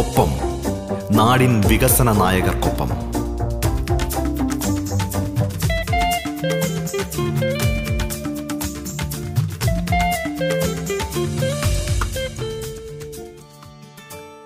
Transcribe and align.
ഒപ്പം. 0.00 0.28
നാടിൻ 1.16 1.60
വികസന 1.60 2.12
നായകർക്കൊപ്പം. 2.12 2.88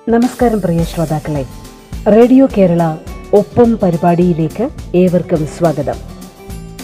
നമസ്കാരം 0.09 0.61
പ്രിയ 0.61 0.85
ശ്രോതാക്കളെ. 0.85 1.47
റേഡിയോ 2.07 2.49
കേരള 2.59 2.97
ഒപ്പം 3.35 3.79
പരിപാടിയിലേക്ക് 3.83 4.71
ഏവർക്കും 4.95 5.47
സ്വാഗതം. 5.47 5.97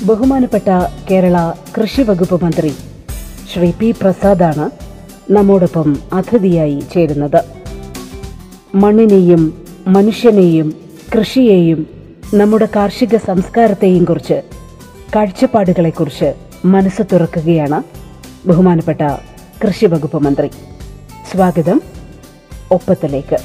ബഹുമാനപ്പെട്ട 0.03 0.69
കേരള 1.11 1.53
കൃഷി 1.77 2.03
വകുപ്പ് 2.03 2.45
മന്ത്രി 2.45 2.75
ശ്രീ 3.55 3.73
പി 3.79 3.95
പ്രസാദാണ് 4.03 4.71
നമ്മോടൊപ്പം 5.33 5.99
അതിഥിയായി 6.13 6.81
ചേരുന്നത്. 6.95 7.60
മണ്ണിനെയും 8.75 9.67
മനുഷ്യനെയും 9.87 10.75
കൃഷിയെയും 11.15 11.87
നമ്മുടെ 12.35 12.69
കാർഷിക 12.77 13.17
സംസ്കാരത്തെയും 13.17 14.05
കുറിച്ച് 14.05 14.43
കാഴ്ചപ്പാടുകളെക്കുറിച്ച് 15.17 16.35
മനസ്സ് 16.65 17.03
തുറക്കുകയാണ് 17.13 17.83
ബഹുമാനപ്പെട്ട 18.49 19.01
കൃഷി 19.67 19.87
വകുപ്പ് 19.87 20.19
മന്ത്രി. 20.19 20.51
സ്വാഗതം 21.31 21.81
ഒപ്പത്തിലേക്ക്. 22.71 23.39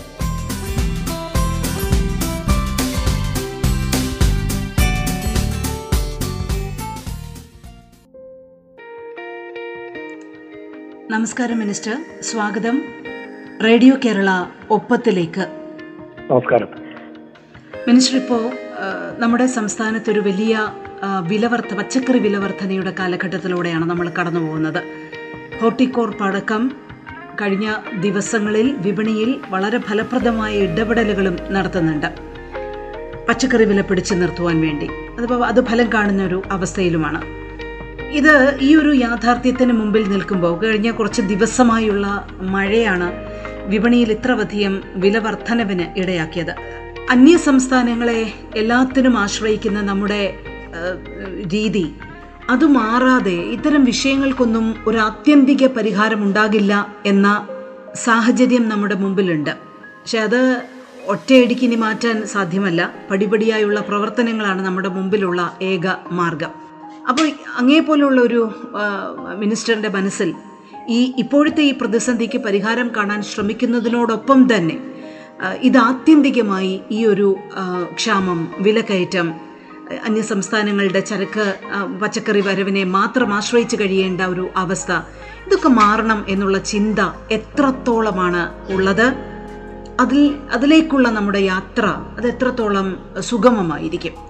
നമസ്കാരം 11.12 11.60
മിനിസ്റ്റർ. 11.60 12.06
സ്വാഗതം 12.22 12.84
റേഡിയോ 13.64 13.96
കേരള 14.06 14.30
ഒപ്പത്തിലേക്ക്. 14.72 15.48
നമസ്കാരം. 16.32 16.68
മിനിസ്റ്റർ 17.88 18.18
ഇപ്പോ 18.18 18.52
നമ്മുടെ 19.18 19.46
സംസ്ഥാനത്ത് 19.46 20.12
ഒരു 20.12 20.20
വലിയ 20.20 20.70
വിലവർത്ത 21.28 21.74
വിലവർദ്ധ 21.74 21.74
പച്ചക്കറി 21.74 22.20
വിലവർദ്ധനയുടെ 22.20 22.94
കാലഘട്ടത്തിലൂടെയാണ് 23.00 23.86
നമ്മൾ 23.86 24.10
കടന്നു 24.10 24.40
പോകുന്നത്. 24.40 24.84
ഹോർട്ടിക്കോർപ്പ് 25.62 26.24
അടക്കം 26.24 26.72
കഴിഞ്ഞ 27.42 27.76
ദിവസങ്ങളിൽ 28.00 28.76
വിപണിയിൽ 28.80 29.42
വളരെ 29.50 29.78
ഫലപ്രദമായ 29.78 30.56
ഇടപെടലുകളും 30.56 31.38
നടത്തുന്നുണ്ട്. 31.50 32.08
പച്ചക്കറി 33.30 33.66
വില 33.66 33.82
പിടിച്ചു 33.82 34.16
നിർത്തുവാൻ 34.16 34.62
വേണ്ടി. 34.62 34.90
അതിപ്പോൾ 35.18 35.46
അത് 35.46 35.66
ഫലം 35.66 35.94
കാണുന്ന 35.94 36.24
ഒരു 36.24 36.42
അവസ്ഥയിലുമാണ്. 36.52 37.45
ഇത് 38.12 38.58
ഈ 38.62 38.76
ഒരു 38.76 38.94
യാഥാർത്ഥ്യത്തിന് 38.96 39.74
മുമ്പിൽ 39.74 40.10
നിൽക്കുമ്പോൾ 40.10 40.62
കഴിഞ്ഞ 40.64 40.92
കുറച്ച് 40.92 41.22
ദിവസമായുള്ള 41.22 42.28
മഴയാണ് 42.42 43.12
വിപണിയിൽ 43.66 44.12
ഇത്ര 44.12 44.32
അധികം 44.32 44.82
വില 44.96 45.18
വർധനവിന് 45.18 46.00
ഇടയാക്കിയത്. 46.00 46.54
അന്യ 47.10 47.38
സംസ്ഥാനങ്ങളെ 47.38 48.34
എല്ലാത്തിനും 48.56 49.18
ആശ്രയിക്കുന്ന 49.18 49.82
നമ്മുടെ 49.82 50.38
രീതി 51.54 51.96
അത് 52.50 52.66
മാറാതെ 52.66 53.34
ഇത്തരം 53.34 53.86
വിഷയങ്ങൾക്കൊന്നും 53.86 54.76
ഒരു 54.88 54.98
ആത്യന്തിക 54.98 55.68
പരിഹാരം 55.68 56.24
ഉണ്ടാകില്ല 56.24 56.96
എന്ന 57.06 57.48
സാഹചര്യം 57.96 58.70
നമ്മുടെ 58.70 58.96
മുമ്പിലുണ്ട്. 58.96 59.50
പക്ഷെ 60.02 60.20
അത് 60.20 60.64
ഒറ്റയടിക്കിനി 61.08 61.76
മാറ്റാൻ 61.76 62.26
സാധ്യമല്ല. 62.26 62.94
പടിപടിയായുള്ള 63.12 63.82
പ്രവർത്തനങ്ങളാണ് 63.82 64.66
നമ്മുടെ 64.66 64.90
മുമ്പിലുള്ള 64.90 65.58
ഏക 65.62 65.88
മാർഗം. 66.12 66.65
അപ്പോൾ 67.10 67.32
അങ്ങേപോലുള്ള 67.58 68.22
ഒരു 68.22 68.50
മിനിസ്റ്ററിന്റെ 69.36 69.90
മനസ്സിൽ 69.90 70.34
ഈ 70.90 71.14
ഇപ്പോഴത്തെ 71.18 71.62
ഈ 71.62 71.72
പ്രതിസന്ധിക്ക് 71.72 72.38
പരിഹാരം 72.38 72.92
കാണാൻ 72.96 73.24
ശ്രമിക്കുന്നതിനോടൊപ്പം 73.24 74.56
തന്നെ 74.56 74.78
ഇത് 75.64 75.78
ആത്യന്തികമായി 75.78 76.82
ഈ 76.92 77.06
ഒരു 77.06 77.36
ക്ഷാമം 77.94 78.48
വിലക്കയറ്റം 78.60 79.28
അന്യ 80.06 80.22
സംസ്ഥാനങ്ങളുടെ 80.22 81.00
ചരക്ക് 81.00 81.56
പച്ചക്കറി 82.02 82.42
വരവിനെ 82.42 82.84
മാത്രം 82.84 83.34
ആശ്രയിച്ച് 83.34 83.76
കഴിയേണ്ട 83.76 84.22
ഒരു 84.22 84.50
അവസ്ഥ 84.56 84.92
ഇതൊക്കെ 85.46 85.68
മാറണം 85.68 86.26
എന്നുള്ള 86.30 86.58
ചിന്ത 86.58 87.00
എത്രത്തോളമാണ് 87.32 88.72
ഉള്ളത്? 88.72 89.08
അതിൽ 90.00 90.36
അതിലേക്കുള്ള 90.52 91.10
നമ്മുടെ 91.10 91.40
യാത്ര 91.40 91.86
അത് 92.18 92.28
എത്രത്തോളം 92.28 92.88
സുഗമമായിരിക്കും? 93.20 94.25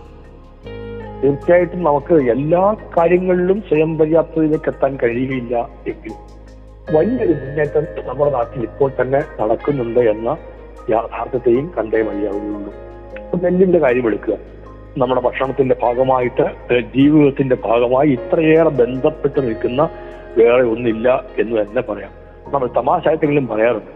തീർച്ചയായിട്ടും 1.23 1.83
നമുക്ക് 1.83 2.15
എല്ലാ 2.31 2.75
കാര്യങ്ങളിലും 2.97 3.61
സ്വയം 3.67 3.97
പര്യാപ്തതയിലേക്ക് 3.97 4.69
എത്താൻ 4.69 4.97
കഴിയുകയില്ല 5.03 5.69
എങ്കിൽ 5.87 6.13
വലിയൊരു 6.95 7.33
മുന്നേറ്റം 7.33 8.07
നമ്മുടെ 8.07 8.31
നാട്ടിൽ 8.31 8.63
ഇപ്പോൾ 8.63 8.91
തന്നെ 9.01 9.21
നടക്കുന്നുണ്ട് 9.41 9.99
എന്ന 9.99 10.37
യാഥാർത്ഥ്യത്തെയും 10.89 11.71
കണ്ടേ 11.77 12.01
മതിയാവുന്നുള്ളൂ 12.01 12.73
നെല്ലിന്റെ 13.43 13.79
കാര്യം 13.79 14.07
എടുക്കുക. 14.07 14.35
നമ്മുടെ 14.97 15.21
ഭക്ഷണത്തിന്റെ 15.21 15.75
ഭാഗമായിട്ട് 15.83 16.45
ജീവിതത്തിന്റെ 16.95 17.57
ഭാഗമായി 17.65 18.09
ഇത്രയേറെ 18.09 18.69
ബന്ധപ്പെട്ട് 18.69 19.39
നിൽക്കുന്ന 19.47 19.89
വേറെ 20.37 20.63
ഒന്നില്ല 20.63 21.23
എന്ന് 21.39 21.61
തന്നെ 21.61 21.81
പറയാം. 21.81 22.11
നമ്മൾ 22.53 22.67
തമാശായിട്ടെങ്കിലും 22.67 23.47
പറയാറുണ്ട്. 23.47 23.91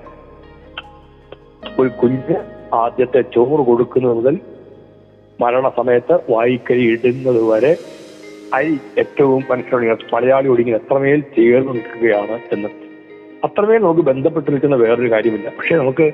ഒരു 1.81 1.89
കുഞ്ഞ് 1.89 2.35
ആദ്യത്തെ 2.73 3.21
ചോറ് 3.21 3.65
കൊടുക്കുന്നത് 3.65 4.15
മുതൽ 4.17 4.39
മരണസമയത്ത് 5.41 6.19
വായിക്കരി 6.29 6.83
ഇടുന്നത് 6.93 7.41
വരെ 7.51 7.77
അരി 8.53 8.77
ഏറ്റവും 8.97 9.43
മനുഷ്യനോട് 9.49 10.15
മലയാളി 10.15 10.47
ഒടുങ്ങി 10.47 10.71
എത്രമേൽ 10.71 11.19
ചേർന്ന് 11.19 11.73
നിൽക്കുകയാണ് 11.73 12.39
എന്ന്. 12.51 12.69
അത്രമേൽ 13.43 13.81
നമുക്ക് 13.81 14.01
ബന്ധപ്പെട്ട് 14.01 14.51
നിൽക്കുന്ന 14.51 14.75
വേറൊരു 14.75 15.11
കാര്യമില്ല. 15.11 15.49
പക്ഷെ 15.49 15.75
നമുക്ക് 15.75 16.13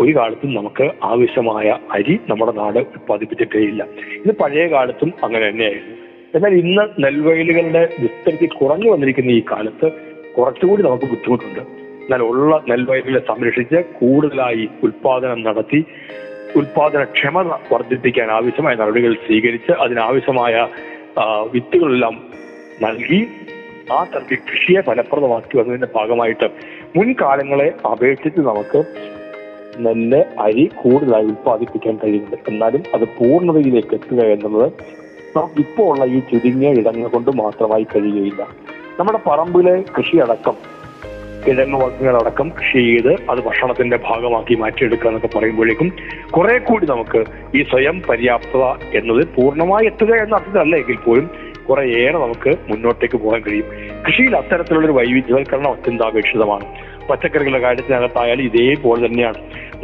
ഒരു 0.00 0.16
കാലത്തും 0.16 0.54
നമുക്ക് 0.54 0.90
ആവശ്യമായ 1.02 1.78
അരി 1.90 2.20
നമ്മുടെ 2.28 2.52
നാട് 2.52 2.78
ഉത്പാദിപ്പിച്ചിട്ടേ 2.78 3.58
ഇല്ല 3.58 3.86
ഇത് 4.26 4.32
പഴയ 4.34 4.66
കാലത്തും 4.66 5.12
അങ്ങനെ 5.22 5.48
തന്നെയായിരുന്നു. 5.48 5.96
എന്നാൽ 6.34 6.54
ഇന്ന് 6.54 7.04
നെൽവയലുകളുടെ 7.04 7.96
വിസ്തൃതി 8.00 8.46
കുറഞ്ഞു 8.46 8.90
വന്നിരിക്കുന്ന 8.90 9.30
ഈ 9.30 9.42
കാലത്ത് 9.50 9.92
കുറച്ചുകൂടി 10.38 10.82
നമുക്ക് 10.82 11.04
ബുദ്ധിമുട്ടുണ്ട്. 11.04 11.60
എന്നാൽ 12.04 12.22
ഉള്ള 12.22 12.62
നെൽവയലുകളെ 12.68 13.22
സംരക്ഷിച്ച് 13.28 13.76
കൂടുതലായി 13.76 14.68
ഉത്പാദനം 14.82 15.42
നടത്തി 15.42 15.84
ഉൽപാദനക്ഷമത 16.56 17.50
വർദ്ധിപ്പിക്കാൻ 17.72 18.30
ആവശ്യമായ 18.30 18.74
നടപടികൾ 18.74 19.12
സ്വീകരിച്ച് 19.26 19.72
അതിനാവശ്യമായ 19.72 20.68
വിത്തുകളെല്ലാം 21.52 22.16
നൽകി 22.82 23.20
ആ 23.92 24.04
തരത്തിൽ 24.04 24.38
കൃഷിയെ 24.50 24.80
ഫലപ്രദമാക്കി 24.80 25.56
വന്നതിന്റെ 25.58 25.88
ഭാഗമായിട്ട് 25.94 26.46
മുൻകാലങ്ങളെ 26.96 27.68
അപേക്ഷിച്ച് 27.92 28.40
നമുക്ക് 28.40 28.80
നെല്ല് 29.78 30.24
അരി 30.40 30.70
കൂടുതലായി 30.82 31.24
ഉൽപ്പാദിപ്പിക്കാൻ 31.24 31.98
കഴിയുന്നുണ്ട്. 32.04 32.50
എന്നാലും 32.50 32.82
അത് 32.94 33.04
പൂർണതയിലേക്ക് 33.18 33.94
എത്തുക 33.94 34.20
എന്നുള്ളത് 34.24 34.72
നമുക്ക് 35.36 35.60
ഇപ്പോൾ 35.60 35.92
ഉള്ള 35.92 36.04
ഈ 36.04 36.20
ചുരുങ്ങിയ 36.20 36.70
ഇടങ്ങൾ 36.70 37.08
കൊണ്ട് 37.08 37.30
മാത്രമായി 37.30 37.86
കഴിയുകയില്ല. 37.96 38.42
നമ്മുടെ 39.00 39.18
പറമ്പിലെ 39.26 39.84
കൃഷിയടക്കം 39.98 40.56
കിഴങ്ങ് 41.46 41.80
വർഗങ്ങളടക്കം 41.80 42.48
കൃഷി 42.48 42.78
ചെയ്ത് 42.78 43.30
അത് 43.30 43.44
ഭക്ഷണത്തിന്റെ 43.44 43.96
ഭാഗമാക്കി 43.96 44.54
മാറ്റിയെടുക്കുക 44.54 45.08
എന്നൊക്കെ 45.08 45.38
പറയുമ്പോഴേക്കും 45.38 45.92
കുറെ 46.30 46.58
കൂടി 46.58 46.86
നമുക്ക് 46.86 47.24
ഈ 47.56 47.62
സ്വയം 47.62 48.02
പര്യാപ്തത 48.08 48.64
എന്നത് 48.98 49.28
പൂർണമായി 49.36 49.86
എത്തുക 49.86 50.14
എന്ന 50.14 50.34
അർത്ഥത്തിലല്ല 50.34 50.76
എങ്കിൽ 50.76 50.96
പോലും 50.96 51.30
കുറേയേറെ 51.68 52.18
നമുക്ക് 52.18 52.50
മുന്നോട്ടേക്ക് 52.68 53.18
പോകാൻ 53.18 53.40
കഴിയും. 53.40 53.64
കൃഷിയിൽ 54.06 54.36
അത്തരത്തിലുള്ളൊരു 54.36 54.92
വൈവിധ്യവൽക്കരണം 54.92 55.70
അത്യന്താപേക്ഷിതമാണ്. 55.70 56.64
പച്ചക്കറികളുടെ 57.10 57.58
കാര്യത്തിനകത്തായാലും 57.58 58.42
ഇതേപോലെ 58.42 59.06
തന്നെയാണ്. 59.06 59.34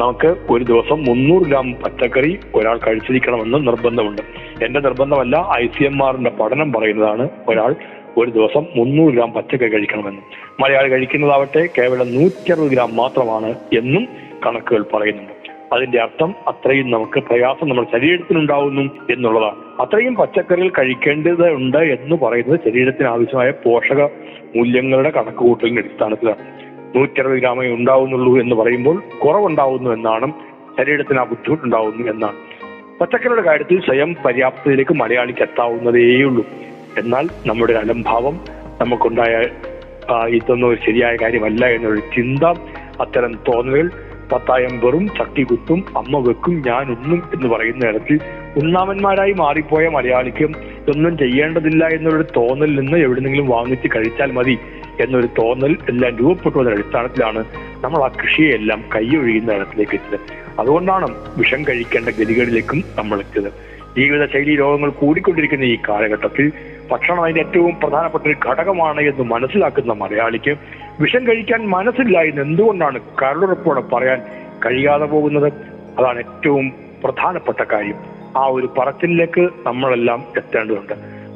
നമുക്ക് 0.01 0.37
ഒരു 0.51 0.65
ദിവസം 0.65 1.05
മുന്നൂറ് 1.05 1.43
ഗ്രാം 1.43 1.73
പച്ചക്കറി 1.73 2.39
ഒരാൾ 2.55 2.79
കഴിച്ചിരിക്കണമെന്ന് 2.79 3.67
നിർബന്ധമുണ്ട്. 3.67 4.23
എന്റെ 4.65 4.81
നിർബന്ധമല്ല 4.81 5.47
ഐ 5.59 5.67
സി 5.67 5.85
എം 5.85 6.09
ആറിന്റെ 6.09 6.31
പഠനം 6.31 6.73
പറയുന്നതാണ് 6.73 7.29
ഒരാൾ 7.49 7.75
ഒരു 8.17 8.31
ദിവസം 8.31 8.67
മുന്നൂറ് 8.77 9.15
ഗ്രാം 9.15 9.33
പച്ചക്ക 9.33 9.63
കഴിക്കണമെന്നും. 9.63 10.23
മലയാളി 10.61 10.89
കഴിക്കുന്നതാവട്ടെ 10.89 11.69
കേവലം 11.79 12.15
നൂറ്റി 12.15 12.53
അറുപത് 12.53 12.71
ഗ്രാം 12.71 12.97
മാത്രമാണ് 12.97 13.55
എന്നും 13.79 14.09
കണക്കുകൾ 14.47 14.85
പറയുന്നുണ്ട്. 14.95 15.37
അതിന്റെ 15.73 16.01
അർത്ഥം 16.01 16.35
അത്രയും 16.49 16.91
നമുക്ക് 16.91 17.21
പ്രയാസം 17.21 17.69
നമ്മുടെ 17.69 17.99
ശരീരത്തിനുണ്ടാവുന്നു 17.99 18.83
എന്നുള്ളതാണ്. 18.83 19.57
അത്രയും 19.81 20.15
പച്ചക്കറികൾ 20.15 20.69
കഴിക്കേണ്ടതുണ്ട് 20.69 21.79
എന്ന് 21.79 22.17
പറയുന്നത് 22.17 22.61
ശരീരത്തിന് 22.65 23.09
ആവശ്യമായ 23.09 23.51
പോഷക 23.51 24.03
മൂല്യങ്ങളുടെ 24.57 25.11
കണക്കുകൂട്ടലിന്റെ 25.11 25.83
അടിസ്ഥാനത്തിലാണ്. 25.83 26.57
നൂറ്റി 26.97 27.21
അറുപത് 27.21 27.39
ഗ്രാമേ 27.39 27.71
ഉണ്ടാവുന്നുള്ളൂ 27.71 28.41
എന്ന് 28.41 28.57
പറയുമ്പോൾ 28.57 29.03
കുറവുണ്ടാവുന്നു 29.25 29.91
എന്നാണ് 29.91 30.33
ശരീരത്തിന് 30.79 31.19
ആ 31.19 31.25
ബുദ്ധിമുട്ടുണ്ടാവുന്നു 31.25 32.11
എന്നാണ്. 32.11 32.37
പച്ചക്കറിയുടെ 33.01 33.43
കാര്യത്തിൽ 33.43 33.81
സ്വയം 33.81 34.17
പര്യാപ്തതയിലേക്ക് 34.25 34.95
മലയാളിക്ക് 34.95 35.41
എത്താവുന്നതേയുള്ളൂ. 35.41 36.47
എന്നാൽ 37.01 37.27
നമ്മുടെ 37.47 37.75
അലംഭാവം 37.75 38.37
നമുക്കുണ്ടായ 38.81 39.35
ഇതൊന്നും 40.39 40.69
ഒരു 40.69 40.81
ശരിയായ 40.87 41.17
കാര്യമല്ല 41.23 41.67
എന്നൊരു 41.67 42.03
ചിന്ത 42.17 42.45
അത്തരം 43.05 43.33
തോന്നലുകൾ 43.49 43.89
പത്തായം 44.33 44.81
വെറും 44.85 45.05
ചട്ടി 45.19 45.43
കുത്തും 45.43 45.81
അമ്മ 45.97 46.19
വെക്കും 46.19 46.55
ഞാൻ 46.69 46.85
ഒന്നും 46.95 47.23
എന്ന് 47.35 47.49
പറയുന്ന 47.49 47.91
ഇടത്തിൽ 47.91 48.17
ഉണ്ണാമന്മാരായി 48.61 49.33
മാറിപ്പോയ 49.33 49.89
മലയാളിക്ക് 49.89 50.47
ഇതൊന്നും 50.81 51.19
ചെയ്യേണ്ടതില്ല 51.19 51.85
എന്നൊരു 51.97 52.25
തോന്നൽ 52.39 52.73
നിന്ന് 52.81 52.99
എവിടെന്നെങ്കിലും 52.99 53.49
വാങ്ങിച്ച് 53.49 53.89
കഴിച്ചാൽ 53.95 54.33
മതി 54.39 54.57
എന്നൊരു 55.05 55.29
തോന്നൽ 55.39 55.73
എല്ലാം 55.89 56.13
രൂപപ്പെട്ടു 56.21 56.59
വന്ന 56.59 56.71
അടിസ്ഥാനത്തിലാണ് 56.71 57.41
നമ്മൾ 57.85 58.01
ആ 58.07 58.09
കൃഷിയെല്ലാം 58.21 58.83
കൈയൊഴിയുന്ന 58.95 59.59
ഇടത്തിലേക്ക് 59.59 59.95
എത്തിയത്. 59.95 60.21
അതുകൊണ്ടാണ് 60.61 61.07
വിഷം 61.39 61.63
കഴിക്കേണ്ട 61.69 62.09
ഗതികളിലേക്കും 62.19 62.79
നമ്മൾ 62.99 63.19
എത്തിയത്. 63.25 63.51
ജീവിതശൈലി 63.99 64.55
രോഗങ്ങൾ 64.57 64.91
കൂടിക്കൊണ്ടിരിക്കുന്ന 64.91 65.65
ഈ 65.65 65.77
കാലഘട്ടത്തിൽ 65.89 66.47
ഭക്ഷണം 66.91 67.23
അതിന്റെ 67.23 67.41
ഏറ്റവും 67.41 67.75
പ്രധാനപ്പെട്ട 67.83 68.25
ഒരു 68.27 68.37
ഘടകമാണ് 68.49 69.01
എന്ന് 69.01 69.23
മനസ്സിലാക്കുന്ന 69.23 69.93
മലയാളിക്ക് 69.93 70.57
വിഷം 71.01 71.27
കഴിക്കാൻ 71.27 71.69
മനസ്സില്ല 71.69 72.19
എന്ന് 72.19 72.43
എന്തുകൊണ്ടാണ് 72.43 73.01
കരളുറപ്പോടെ 73.23 73.81
പറയാൻ 73.81 74.23
കഴിയാതെ 74.67 75.05
പോകുന്നത്? 75.05 75.53
അതാണ് 75.99 76.19
ഏറ്റവും 76.19 76.73
പ്രധാനപ്പെട്ട 77.05 77.65
കാര്യം. 77.73 77.99
ആ 78.37 78.47
ഒരു 78.47 78.69
പറച്ചിലേക്ക് 78.79 79.49
നമ്മളെല്ലാം 79.67 80.25
എത്തേണ്ടതുണ്ട്. 80.37 80.93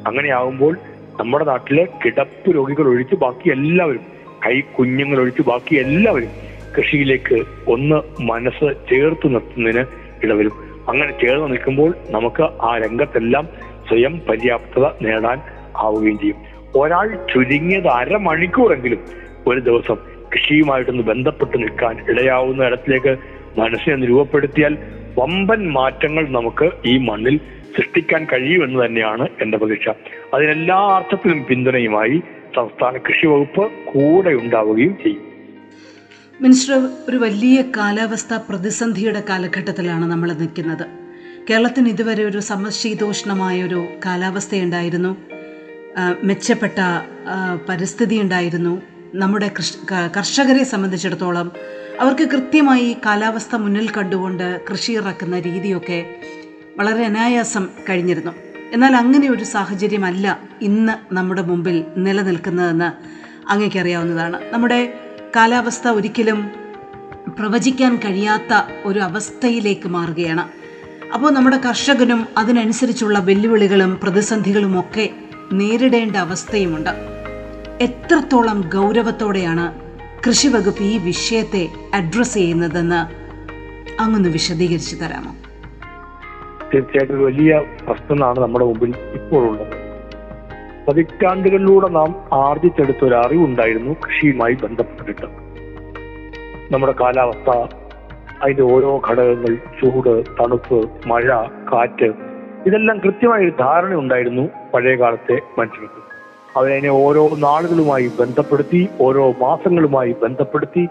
അങ്ങനെയാവുമ്പോൾ 0.07 0.77
നമ്മുടെ 1.19 1.45
നാട്ടിലെ 1.45 1.87
കിടപ്പ് 2.05 2.55
രോഗികൾ 2.55 2.87
ഒഴിച്ച് 2.87 3.15
ബാക്കി 3.15 3.49
എല്ലാവരും 3.49 4.01
കൈ 4.45 4.59
കുഞ്ഞുങ്ങൾ 4.59 5.19
ഒഴിച്ച് 5.19 5.41
ബാക്കി 5.41 5.75
എല്ലാവരും 5.75 6.29
കൃഷിയിലേക്ക് 6.77 7.43
ഒന്ന് 7.67 8.21
മനസ്സ് 8.21 8.73
ചേർത്ത് 8.89 9.33
നിർത്തുന്നതിന് 9.33 9.85
ഇടവരും. 10.23 10.51
അങ്ങനെ 10.89 11.11
ചേർന്ന് 11.11 11.51
നിൽക്കുമ്പോൾ 11.51 11.93
നമുക്ക് 12.09 12.41
ആ 12.41 12.77
രംഗത്തെല്ലാം 12.77 13.47
സ്വയം 13.91 14.21
പര്യാപ്തത 14.29 14.85
നേടാൻ 15.01 15.41
ആവുകയും 15.77 16.19
ചെയ്യും. 16.19 16.37
ഒരാൾ 16.75 17.27
ചുരുങ്ങിയത് 17.33 17.87
അരമണിക്കൂറെങ്കിലും 17.87 18.99
ഒരു 19.47 19.59
ദിവസം 19.59 19.97
കൃഷിയുമായിട്ടൊന്ന് 20.33 21.03
ബന്ധപ്പെട്ട് 21.03 21.57
നിൽക്കാൻ 21.57 22.05
ഇടയാവുന്ന 22.09 22.65
ഇടത്തിലേക്ക് 22.65 23.17
മനസ്സിനെ 23.59 24.07
രൂപപ്പെടുത്തിയാൽ 24.07 24.77
വമ്പൻ 25.19 25.71
മാറ്റങ്ങൾ 25.71 26.29
നമുക്ക് 26.29 26.69
ഈ 26.85 26.97
മണ്ണിൽ 26.97 27.39
സൃഷ്ടിക്കാൻ 27.77 28.27
കഴിയുമെന്ന് 28.33 28.85
തന്നെയാണ് 28.85 29.27
എന്റെ 29.41 29.57
പ്രതീക്ഷ. 29.57 29.89
അതിനെല്ലാ 30.33 30.75
അർത്ഥത്തിലും 30.75 31.45
പിന്തുണയുമായി 31.49 32.21
സംസ്ഥാന 32.55 32.97
കൃഷി 32.97 33.27
വകുപ്പ് 33.27 33.71
കൂടെ 33.71 34.29
ഉണ്ടാവുകയും 34.29 34.97
ചെയ്യും. 35.03 35.23
മിനിസ്റ്റർ 36.41 36.89
ഒരു 37.09 37.17
വലിയ 37.17 37.61
കാലാവസ്ഥ 37.61 38.33
പ്രതിസന്ധിയുടെ 38.49 39.23
കാലഘട്ടത്തിലാണ് 39.29 40.11
നമ്മൾ 40.11 40.33
നിൽക്കുന്നത്. 40.33 41.00
കേരളത്തിന് 41.49 41.89
ഇതുവരെ 41.89 42.23
ഒരു 42.23 42.39
സമശീതോഷ്ണമായ 42.39 43.63
ഒരു 43.63 43.79
കാലാവസ്ഥയുണ്ടായിരുന്നു. 44.05 45.11
മെച്ചപ്പെട്ട 46.23 46.79
പരിസ്ഥിതി 47.69 48.15
ഉണ്ടായിരുന്നു 48.15 48.81
നമ്മുടെ 49.13 49.51
കർഷകരെ 50.17 50.63
സംബന്ധിച്ചിടത്തോളം 50.63 51.51
അവർക്ക് 52.01 52.23
കൃത്യമായി 52.23 52.97
കാലാവസ്ഥ 53.05 53.55
മുന്നിൽ 53.55 53.87
കണ്ടുകൊണ്ട് 53.91 54.61
കൃഷി 54.69 54.91
ഇറക്കുന്ന 54.91 55.39
രീതിയൊക്കെ 55.39 55.99
വളരെ 56.77 57.03
അനായാസം 57.05 57.67
കഴിഞ്ഞിരുന്നു. 57.89 58.33
എന്നാൽ 58.73 58.95
അങ്ങനെ 58.95 59.27
ഒരു 59.29 59.43
സാഹചര്യമല്ല 59.43 60.39
ഇന്ന് 60.61 60.93
നമ്മുടെ 61.15 61.41
മുമ്പിൽ 61.41 61.77
നിലനിൽക്കുന്നതെന്ന് 61.97 62.89
അങ്ങേക്കറിയാവുന്നതാണ്. 63.51 64.37
നമ്മുടെ 64.53 64.81
കാലാവസ്ഥ 65.35 65.87
ഒരിക്കലും 65.87 66.39
പ്രവചിക്കാൻ 67.37 67.93
കഴിയാത്ത 68.05 68.53
ഒരു 68.85 68.99
അവസ്ഥയിലേക്ക് 68.99 69.87
മാറുകയാണ്. 69.87 70.43
അപ്പോൾ 71.13 71.31
നമ്മുടെ 71.31 71.57
കർഷകനും 71.57 72.27
അതിനനുസരിച്ചുള്ള 72.37 73.19
വെല്ലുവിളികളും 73.19 73.99
പ്രതിസന്ധികളും 74.03 74.79
ഒക്കെ 74.79 75.09
നേരിടേണ്ട 75.53 76.15
അവസ്ഥയുമുണ്ട്. 76.15 76.89
എത്രത്തോളം 77.81 78.69
ഗൗരവത്തോടെയാണ് 78.75 79.81
കൃഷി 80.27 80.47
വകുപ്പ് 80.47 80.83
ഈ 80.83 80.97
വിഷയത്തെ 80.97 81.69
അഡ്രസ്സ് 81.93 82.33
ചെയ്യുന്നതെന്ന് 82.33 83.01
അങ്ങൊന്ന് 84.01 84.29
വിശദീകരിച്ചു 84.29 84.95
തരാമോ? 84.95 85.35
തീർച്ചയായിട്ടും 86.73 87.25
വലിയ 87.25 87.61
പ്രശ്നമാണ് 87.87 88.39
നമ്മുടെ 88.39 88.65
മുമ്പിൽ 88.65 88.89
ഇപ്പോഴുള്ളത്. 88.89 89.67
പതിറ്റാണ്ടുകളിലൂടെ 90.87 91.87
നാം 91.87 92.15
ആർജിച്ചെടുത്ത 92.33 93.03
ഒരു 93.03 93.15
അറിവുണ്ടായിരുന്നു 93.15 93.93
കൃഷിയുമായി 93.93 94.53
ബന്ധപ്പെട്ടിട്ട്. 94.53 95.25
നമ്മുടെ 96.73 96.93
കാലാവസ്ഥ 96.99 97.80
അതിന്റെ 98.43 98.63
ഓരോ 98.63 99.01
ഘടകങ്ങൾ 99.09 99.55
ചൂട് 99.55 100.23
തണുപ്പ് 100.41 100.89
മഴ 101.07 101.27
കാറ്റ് 101.73 102.13
ഇതെല്ലാം 102.65 102.99
കൃത്യമായ 102.99 103.41
ഒരു 103.41 103.51
ധാരണ 103.59 103.93
ഉണ്ടായിരുന്നു 103.93 104.49
പഴയ 104.73 104.95
കാലത്തെ 104.95 105.41
മനുഷ്യർക്ക്. 105.59 106.01
അവരതിനെ 106.57 106.89
ഓരോ 106.89 107.29
നാളുകളുമായി 107.37 108.11
ബന്ധപ്പെടുത്തി 108.19 108.89
ഓരോ 109.01 109.31
മാസങ്ങളുമായി 109.31 110.15
ബന്ധപ്പെടുത്തി 110.23 110.87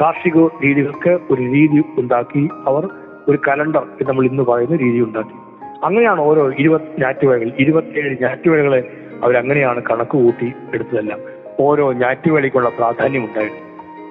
കാർഷിക 0.00 0.46
രീതികൾക്ക് 0.64 1.10
ഒരു 1.10 1.42
രീതി 1.42 1.82
ഉണ്ടാക്കി 1.98 2.48
അവർ 2.66 2.88
ഒരു 3.28 3.38
കലണ്ടർ 3.48 3.86
നമ്മൾ 4.08 4.26
ഇന്ന് 4.26 4.42
പറയുന്ന 4.42 4.76
രീതി 4.76 5.00
ഉണ്ടാക്കി. 5.00 5.34
അങ്ങനെയാണ് 5.84 6.20
ഓരോ 6.20 6.52
ഇരുപത് 6.58 6.82
ഞാറ്റുവേളകൾ 6.98 7.52
ഇരുപത്തിയേഴ് 7.58 8.16
ഞാറ്റുവേളകളെ 8.20 8.96
അവരങ്ങനെയാണ് 9.22 9.82
കണക്ക് 9.90 10.10
കൂട്ടി 10.10 10.52
എടുത്തതെല്ലാം. 10.74 11.20
ഓരോ 11.60 11.92
ഞാറ്റുവേളയ്ക്കുള്ള 11.92 12.68
പ്രാധാന്യം 12.68 13.24
ഉണ്ടായിരുന്നു. 13.24 13.60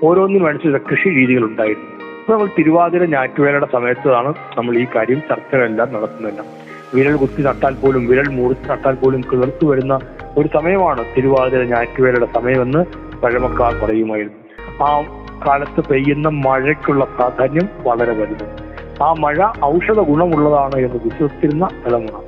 ഓരോന്നിനും 0.07 0.47
അനുസരിച്ച 0.47 0.89
കൃഷി 0.91 1.09
രീതികൾ 1.09 1.43
ഉണ്ടായിരുന്നു. 1.43 2.00
നമ്മൾ 2.29 2.47
തിരുവാതിര 2.57 3.05
ഞാറ്റുവേലയുടെ 3.05 3.67
സമയത്താണ് 3.73 4.33
നമ്മൾ 4.57 4.77
ഈ 4.77 4.85
കാര്യം 4.95 5.21
ചർച്ചകളെല്ലാം 5.29 5.93
നടത്തുന്നില്ല 5.93 6.41
വിരൽ 6.95 7.15
കുത്തി 7.15 7.41
നട്ടാൽ 7.41 7.73
പോലും 7.73 8.07
വിരൽ 8.07 8.29
മുറിച്ച് 8.29 8.69
നട്ടാൽ 8.71 8.95
പോലും 8.95 9.21
കിളർത്തു 9.21 9.65
വരുന്ന 9.65 9.99
ഒരു 10.37 10.49
സമയമാണ് 10.53 11.05
തിരുവാതിര 11.17 11.63
ഞാറ്റുവേലയുടെ 11.63 12.27
സമയമെന്ന് 12.35 12.85
പഴമക്കാർ 13.21 13.73
പറയുമായിരുന്നു. 13.85 14.37
ആ 14.83 15.01
കാലത്ത് 15.47 15.81
പെയ്യുന്ന 15.89 16.27
മഴയ്ക്കുള്ള 16.29 17.05
പ്രാധാന്യം 17.05 17.69
വളരെ 17.87 18.11
വലുത്. 18.11 18.45
ആ 19.03 19.13
മഴ 19.13 19.47
ഔഷധ 19.65 19.99
ഗുണമുള്ളതാണ് 19.99 20.75
എന്ന് 20.75 20.99
വിശ്വസിച്ചിരുന്ന 21.03 21.67
തലമുറ. 21.85 22.21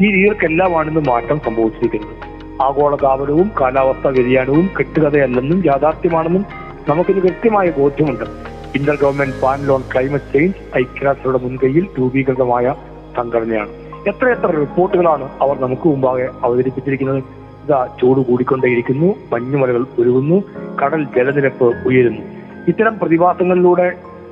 ഈ 0.00 0.12
രീതികൾക്കെല്ലാമാണ് 0.12 0.88
ഇന്ന് 0.88 1.10
മാറ്റം 1.10 1.40
സംഭവിച്ചിരിക്കുന്നത്. 1.40 2.16
ആഗോള 2.62 2.96
താപനവും 2.96 3.50
കാലാവസ്ഥാ 3.60 4.10
വ്യതിയാനവും 4.10 4.70
കെട്ടുകഥയല്ലെന്നും 4.78 5.62
യാഥാർത്ഥ്യമാണെന്നും 5.66 6.46
നമുക്കിത് 6.88 7.22
കൃത്യമായ 7.22 7.72
ബോധ്യമുണ്ട്. 7.78 8.51
Inter 8.76 8.96
government 9.02 9.38
panel 9.42 9.66
on 9.68 9.82
climate 9.92 10.32
change 10.32 10.60
ഐക്യരാഷ്ട്രയുടെ 10.78 11.38
മുൻകൈയിൽ 11.44 11.84
രൂപീകൃതമായ 11.98 12.74
സംഘടനയാണ്. 13.16 13.72
എത്രയെത്ര 14.10 14.50
റിപ്പോർട്ടുകളാണ് 14.60 15.28
അവർ 15.40 15.56
നമുക്ക് 15.60 15.86
മുമ്പാകെ 15.88 16.28
അവതരിപ്പിച്ചിരിക്കുന്നത്? 16.46 17.20
ഇതാ 17.64 17.80
ചൂട് 18.00 18.20
കൂടിക്കൊണ്ടേയിരിക്കുന്നു 18.28 19.08
മഞ്ഞുമലകൾ 19.32 19.82
ഉരുകുന്നു 19.98 20.38
കടൽ 20.80 21.02
ജലനിരപ്പ് 21.16 21.68
ഉയരുന്നു. 21.88 22.22
ഇത്തരം 22.68 22.98
പ്രതിഭാസങ്ങളിലൂടെ 22.98 23.86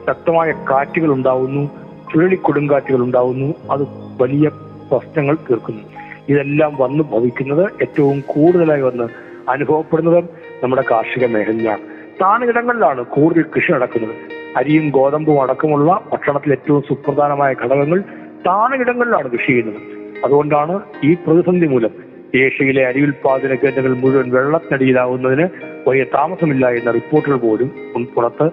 ശക്തമായ 0.08 0.50
കാറ്റുകൾ 0.70 1.10
ഉണ്ടാവുന്നു 1.12 1.62
ചുഴലിക്കൊടുങ്കാറ്റുകൾ 2.12 3.02
ഉണ്ടാവുന്നു 3.02 3.48
അത് 3.70 3.82
വലിയ 4.22 4.48
പ്രശ്നങ്ങൾ 4.92 5.36
തീർക്കുന്നു. 5.50 5.84
ഇതെല്ലാം 6.28 6.72
വന്ന് 6.78 7.02
ഭവിക്കുന്നത് 7.12 7.64
ഏറ്റവും 7.82 8.20
കൂടുതലായി 8.20 8.80
വന്ന് 8.80 9.06
അനുഭവപ്പെടുന്നത് 9.48 10.20
നമ്മുടെ 10.62 10.82
കാർഷിക 10.90 11.24
മേഖലയിലാണ് 11.26 11.84
താണിടങ്ങളിലാണ് 12.20 13.02
കൂടുതൽ 13.04 13.44
കൃഷി 13.54 13.72
നടക്കുന്നത്. 13.72 14.14
അരിയും 14.56 14.90
ഗോതമ്പും 14.90 15.42
അടക്കമുള്ള 15.42 15.90
ഭക്ഷണത്തിൽ 16.12 16.52
ഏറ്റവും 16.52 16.82
സുപ്രധാനമായ 16.88 17.52
ഘടകങ്ങൾ 17.52 17.98
താണിടങ്ങളിലാണ് 18.46 19.28
കൃഷി 19.30 19.46
ചെയ്യുന്നത്. 19.46 19.80
അതുകൊണ്ടാണ് 20.24 20.80
ഈ 21.04 21.14
പ്രതിസന്ധി 21.14 21.66
മൂലം 21.66 21.92
ഏഷ്യയിലെ 22.40 22.86
അരി 22.86 23.00
ഉൽപാദന 23.02 23.54
കേന്ദ്രങ്ങൾ 23.54 23.94
മുഴുവൻ 24.02 24.30
വെള്ളത്തിനടിയിലാവുന്നതിന് 24.30 25.46
വലിയ 25.88 26.04
താമസമില്ല 26.04 26.68
എന്ന 26.68 26.90
റിപ്പോർട്ടുകൾ 26.90 27.36
പോലും 27.36 27.70
പുറത്ത് 28.14 28.46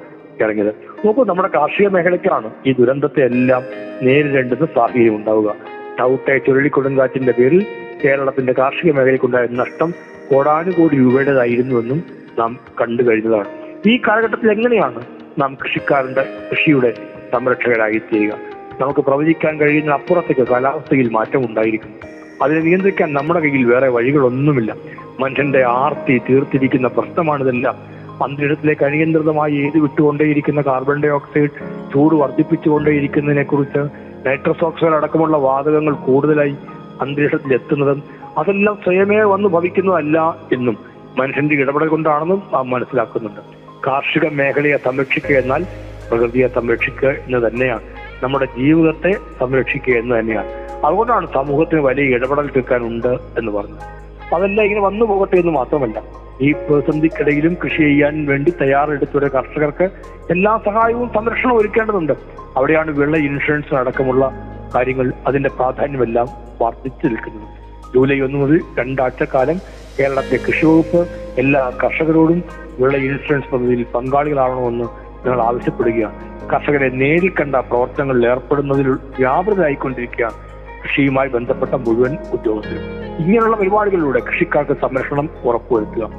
ഇറങ്ങിയത്. 0.43 0.71
നോക്കൂ 1.05 1.23
നമ്മുടെ 1.25 1.49
കാർഷിക 1.55 1.87
മേഖലയ്ക്കാണ് 1.87 2.49
ഈ 2.67 2.73
ദുരന്തത്തെ 2.79 3.21
എല്ലാം 3.25 3.63
നേരിടേണ്ടുന്ന 4.07 4.65
സാഹചര്യം 4.75 5.15
ഉണ്ടാവുക. 5.15 5.55
ടൗട്ടെ 5.99 6.37
ചുഴലിക്കൊടുങ്കാറ്റിന്റെ 6.37 7.33
പേരിൽ 7.39 7.65
കേരളത്തിന്റെ 8.05 8.53
കാർഷിക 8.53 8.91
മേഖലയ്ക്കുണ്ടായ 8.91 9.47
നഷ്ടം 9.61 9.91
കോടാനുകോടി 10.29 10.95
രൂപയുടേതായിരുന്നുവെന്നും 10.97 12.03
നാം 12.39 12.51
കണ്ടു 12.81 13.03
കഴിഞ്ഞതാണ്. 13.03 13.49
ഈ 13.85 13.97
കാലഘട്ടത്തിൽ 13.97 14.51
എങ്ങനെയാണ് 14.51 15.01
നാം 15.37 15.57
കൃഷിക്കാരന്റെ 15.63 16.25
കൃഷിയുടെ 16.51 16.93
സംരക്ഷകരായി 17.31 17.97
ചെയ്യുക 17.97 18.33
നമുക്ക് 18.81 18.99
പ്രവചിക്കാൻ 18.99 19.59
കഴിയുന്ന 19.59 19.91
അപ്പുറത്തേക്ക് 19.91 20.47
കാലാവസ്ഥയിൽ 20.47 21.09
മാറ്റം 21.09 21.45
ഉണ്ടായിരിക്കും. 21.45 21.89
അതിനെ 22.43 22.59
നിയന്ത്രിക്കാൻ 22.59 23.13
നമ്മുടെ 23.13 23.39
കയ്യിൽ 23.39 23.63
വേറെ 23.65 23.87
വഴികളൊന്നുമില്ല. 23.87 24.75
മനുഷ്യന്റെ 25.19 25.63
ആർത്തി 25.63 26.21
തീർത്തിരിക്കുന്ന 26.29 26.87
പ്രശ്നമാണിതെല്ലാം. 26.87 27.75
അന്തരീക്ഷത്തിലേക്ക് 28.23 28.85
അനിയന്ത്രിതമായി 28.85 29.53
എഴുതി 29.53 29.79
വിട്ടുകൊണ്ടേയിരിക്കുന്ന 29.79 30.61
കാർബൺ 30.61 31.03
ഡൈ 31.03 31.09
ഓക്സൈഡ് 31.09 31.49
ചൂട് 31.93 32.15
വർദ്ധിപ്പിച്ചുകൊണ്ടേയിരിക്കുന്നതിനെ 32.15 33.43
കുറിച്ച് 33.43 33.79
നൈട്രസ് 34.27 34.65
ഓക്സൈഡ് 34.65 34.93
അടക്കമുള്ള 34.93 35.37
വാതകങ്ങൾ 35.37 35.93
കൂടുതലായി 35.93 36.55
അന്തരീക്ഷത്തിൽ 37.01 37.53
എത്തുന്നതും 37.53 38.03
അതെല്ലാം 38.37 38.79
സ്വയമേ 38.83 39.21
വന്ന് 39.21 39.49
ഭവിക്കുന്നതല്ല 39.49 40.35
എന്നും 40.53 40.77
മനുഷ്യന്റെ 41.17 41.55
ഇടപെടൽ 41.55 41.87
കൊണ്ടാണെന്നും 41.87 42.43
നാം 42.53 42.69
മനസ്സിലാക്കുന്നുണ്ട്. 42.69 43.66
കാർഷിക 43.87 44.29
മേഖലയെ 44.29 44.77
സംരക്ഷിക്കുക 44.77 45.35
എന്നാൽ 45.35 45.65
പ്രകൃതിയെ 46.09 46.47
സംരക്ഷിക്കുക 46.47 47.09
എന്ന് 47.09 47.47
തന്നെയാണ്. 47.47 47.81
നമ്മുടെ 48.23 48.45
ജീവിതത്തെ 48.45 49.11
സംരക്ഷിക്കുക 49.39 49.93
എന്ന് 49.93 50.19
തന്നെയാണ്. 50.19 50.47
അതുകൊണ്ടാണ് 50.85 51.27
സമൂഹത്തിന് 51.33 51.79
വലിയ 51.79 52.15
ഇടപെടൽ 52.15 52.47
തീർക്കാനുണ്ട് 52.47 53.07
എന്ന് 53.07 53.51
പറഞ്ഞത്. 53.51 53.97
അതെല്ലാം 54.35 54.65
ഇങ്ങനെ 54.65 54.81
വന്നു 54.81 55.05
പോകട്ടെ 55.05 55.35
എന്ന് 55.35 55.51
മാത്രമല്ല 55.51 56.03
ഈ 56.41 56.51
പ്രതിസന്ധിക്കിടയിലും 56.51 57.57
കൃഷി 57.63 57.77
ചെയ്യാൻ 57.77 58.25
വേണ്ടി 58.25 58.53
തയ്യാറെടുത്തുള്ള 58.61 59.27
കർഷകർക്ക് 59.27 59.83
എല്ലാ 60.29 60.59
സഹായവും 60.65 61.11
സംരക്ഷണവും 61.15 61.59
ഒരുക്കേണ്ടതുണ്ട്. 61.59 62.13
അവിടെയാണ് 62.57 62.91
വിള 62.91 63.17
ഇൻഷുറൻസ് 63.17 63.75
അടക്കമുള്ള 63.75 64.31
കാര്യങ്ങൾ 64.75 65.13
അതിന്റെ 65.27 65.49
പ്രാധാന്യമെല്ലാം 65.49 66.27
വർദ്ധിച്ചു 66.61 67.07
നിൽക്കുന്നത്. 67.07 67.47
ജൂലൈ 67.93 68.19
ഒന്ന് 68.19 68.37
മുതൽ 68.37 68.61
രണ്ടാഴ്ച 68.79 69.23
കാലം 69.23 69.59
കേരളത്തിലെ 69.99 70.39
കൃഷി 70.47 70.65
വകുപ്പ് 70.65 71.07
എല്ലാ 71.37 71.71
കർഷകരോടും 71.83 72.43
വിള 72.79 72.95
ഇൻഷുറൻസ് 72.95 73.51
പദ്ധതിയിൽ 73.51 73.83
പങ്കാളികളാവണമെന്ന് 73.83 74.83
ഞങ്ങൾ 75.25 75.41
ആവശ്യപ്പെടുകയാണ്. 75.41 76.47
കർഷകരെ 76.49 76.89
നേരിൽ 76.89 77.29
കണ്ട 77.29 77.55
പ്രവർത്തനങ്ങളിൽ 77.55 78.27
ഏർപ്പെടുന്നതിൽ 78.27 78.89
വ്യാപൃതരായിക്കൊണ്ടിരിക്കുക 78.89 80.31
കൃഷിയുമായി 80.83 81.29
ബന്ധപ്പെട്ട 81.29 81.73
മുഴുവൻ 81.73 82.17
ഉദ്യോഗസ്ഥരും. 82.33 82.83
ഇങ്ങനെയുള്ള 83.19 83.57
പരിപാടികളിലൂടെ 83.57 84.19
കൃഷിക്കാർക്ക് 84.19 84.71
സംരക്ഷണം 84.81 85.29
ഉറപ്പുവരുത്തുക. 85.43 86.09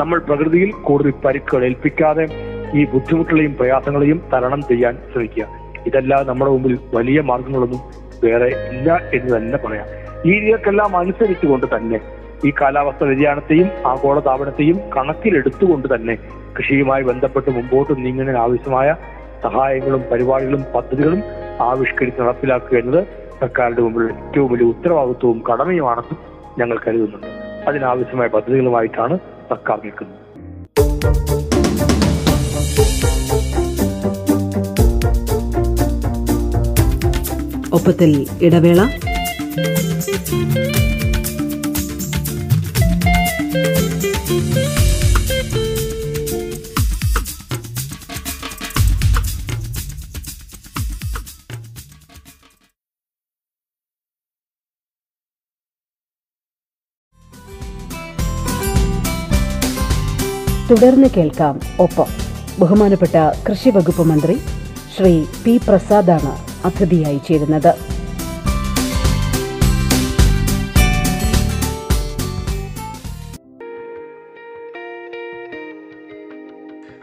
നമ്മൾ 0.00 0.18
പ്രകൃതിയിൽ 0.18 0.70
കൂടുതൽ 0.70 1.12
പരിക്കുകൾ 1.24 1.64
ഏൽപ്പിക്കാതെ 1.64 2.26
ഈ 2.74 2.84
ബുദ്ധിമുട്ടുകളെയും 2.84 3.54
പ്രയാസങ്ങളെയും 3.54 4.22
തരണം 4.32 4.62
ചെയ്യാൻ 4.62 4.98
ശ്രമിക്കുക. 5.12 5.46
ഇതെല്ലാം 5.86 6.26
നമ്മുടെ 6.26 6.50
മുമ്പിൽ 6.50 6.78
വലിയ 6.94 7.20
മാർഗങ്ങളൊന്നും 7.20 7.80
വേറെ 8.24 8.46
ഇല്ല 8.46 9.00
എന്ന് 9.14 9.36
തന്നെ 9.36 9.58
പറയാം. 9.58 9.86
ഈ 10.26 10.40
രീതികൾക്കെല്ലാം 10.40 10.96
അനുസരിച്ചുകൊണ്ട് 10.96 11.66
തന്നെ 11.76 12.00
ഈ 12.46 12.50
കാലാവസ്ഥ 12.50 13.04
വ്യതിയാനത്തെയും 13.04 13.68
ആഗോള 13.86 14.18
താപനത്തെയും 14.20 14.76
കണക്കിലെടുത്തുകൊണ്ട് 14.96 15.86
തന്നെ 15.94 16.14
കൃഷിയുമായി 16.58 17.02
ബന്ധപ്പെട്ട് 17.02 17.50
മുമ്പോട്ട് 17.50 17.92
നീങ്ങുന്നതിന് 18.04 18.38
ആവശ്യമായ 18.38 18.96
സഹായങ്ങളും 19.44 20.02
പരിപാടികളും 20.12 20.62
പദ്ധതികളും 20.74 21.22
ആവിഷ്കരിച്ച് 21.60 22.20
നടപ്പിലാക്കുക 22.20 22.78
എന്നത് 22.78 23.00
സർക്കാരിന്റെ 23.40 23.82
മുമ്പിൽ 23.82 24.02
ഏറ്റവും 24.02 24.52
വലിയ 24.52 24.66
ഉത്തരവാദിത്വവും 24.66 25.44
കടമയുമാണെന്നും 25.48 26.18
ഞങ്ങൾ 26.58 26.78
കരുതുന്നുണ്ട്. 26.86 27.26
അതിനാവശ്യമായ 27.68 28.28
പദ്ധതികളുമായിട്ടാണ് 28.28 29.18
സർക്കാർ 29.50 29.78
നിൽക്കുന്നത്. 29.84 30.16
ഒപ്പത്തിൽ 37.78 38.26
ഇടവേള. 38.42 38.80
തുടർന്ന് 60.70 61.08
കേൾക്കാം 61.16 61.60
ഒപ്പം. 61.80 62.08
ബഹുമാനപ്പെട്ട 62.58 63.16
കൃഷി 63.48 63.70
വകുപ്പ് 63.70 64.02
മന്ത്രി 64.02 64.34
ശ്രീ 64.96 65.24
പി 65.44 65.60
പ്രസാദാണ് 65.68 66.32
അതിഥിയായി 66.66 67.20
ചേരുന്നത്. 67.28 67.97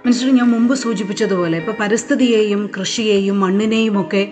മിനിസ്റ്റർ 0.05 0.35
ഞാൻ 0.35 0.47
മുമ്പ് 0.51 0.75
സൂചിപ്പിച്ചതുപോലെ 0.75 1.57
ഇപ്പോൾ 1.57 1.75
പരിസ്ഥിതിയെയും 1.79 2.69
കൃഷിയെയും 2.77 3.39
മണ്ണിനെയും 3.39 4.01
ഒക്കെ 4.01 4.31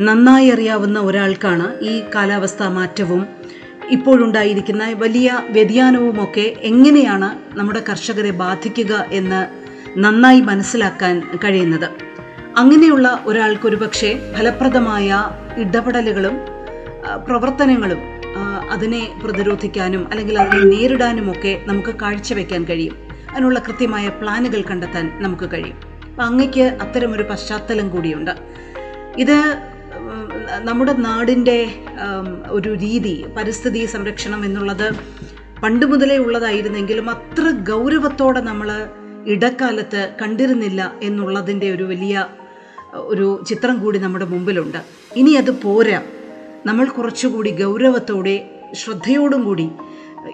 നന്നായി 0.00 0.48
അറിയാവുന്ന 0.48 0.98
ഒരാൾക്കാണ് 1.00 1.84
ഈ 1.84 2.02
കാലാവസ്ഥാ 2.14 2.68
മാറ്റവും 2.68 3.26
ഇപ്പോഴുണ്ടായിരിക്കുന്ന 3.90 4.84
വലിയ 4.84 5.40
വ്യതിയാനവുമൊക്കെ 5.50 6.56
എങ്ങനെയാണ് 6.60 7.58
നമ്മുടെ 7.58 7.82
കർഷകരെ 7.88 8.30
ബാധിക്കുക 8.30 9.06
എന്ന് 9.12 9.40
നന്നായി 9.98 10.40
മനസ്സിലാക്കാൻ 10.40 11.22
കഴിയുന്നത്. 11.44 11.88
അങ്ങനെയുള്ള 12.56 13.22
ഒരാൾക്കൊരു 13.26 13.76
പക്ഷേ 13.76 14.32
ഫലപ്രദമായ 14.38 15.24
ഇടപെടലുകളും 15.56 16.36
പ്രവർത്തനങ്ങളും 17.26 18.02
അതിനെ 18.70 19.02
പ്രതിരോധിക്കാനും 19.24 20.10
അല്ലെങ്കിൽ 20.10 20.38
അതിനെ 20.38 20.76
നേരിടാനുമൊക്കെ 20.76 21.60
നമുക്ക് 21.66 21.94
കാഴ്ചവെക്കാൻ 21.94 22.64
കഴിയും. 22.64 23.03
അതിനുള്ള 23.34 23.58
കൃത്യമായ 23.58 24.08
പ്ലാനുകൾ 24.08 24.60
കണ്ടെത്താൻ 24.70 25.22
നമുക്ക് 25.22 25.50
കഴിയും. 25.52 25.78
അപ്പം 26.10 26.24
അങ്ങയ്ക്ക് 26.24 26.60
അത്തരമൊരു 26.60 27.22
പശ്ചാത്തലം 27.22 27.90
കൂടിയുണ്ട്. 27.90 28.30
ഇത് 29.18 29.38
നമ്മുടെ 30.62 30.92
നാടിന്റെ 30.92 31.58
ഒരു 32.48 32.74
രീതി 32.74 33.26
പരിസ്ഥിതി 33.36 33.86
സംരക്ഷണം 33.86 34.44
എന്നുള്ളത് 34.44 34.90
പണ്ട് 35.62 35.86
മുതലേ 35.86 36.16
ഉള്ളതായിരുന്നെങ്കിലും 36.16 37.10
അത്ര 37.10 37.50
ഗൗരവത്തോടെ 37.50 38.40
നമ്മൾ 38.40 38.88
ഇടക്കാലത്ത് 39.26 40.14
കണ്ടിരുന്നില്ല 40.22 40.94
എന്നുള്ളതിന്റെ 41.02 41.70
ഒരു 41.70 41.82
വലിയ 41.82 42.26
ഒരു 42.92 43.44
ചിത്രം 43.48 43.78
കൂടി 43.78 43.98
നമ്മുടെ 43.98 44.24
മുമ്പിലുണ്ട്. 44.24 44.78
ഇനി 45.16 45.30
അത് 45.30 45.50
പോരാ. 45.62 46.02
നമ്മൾ 46.66 46.84
കുറച്ചുകൂടി 46.86 47.50
ഗൗരവത്തോടെ 47.50 48.50
ശ്രദ്ധയോടും 48.72 49.44
കൂടി 49.44 49.70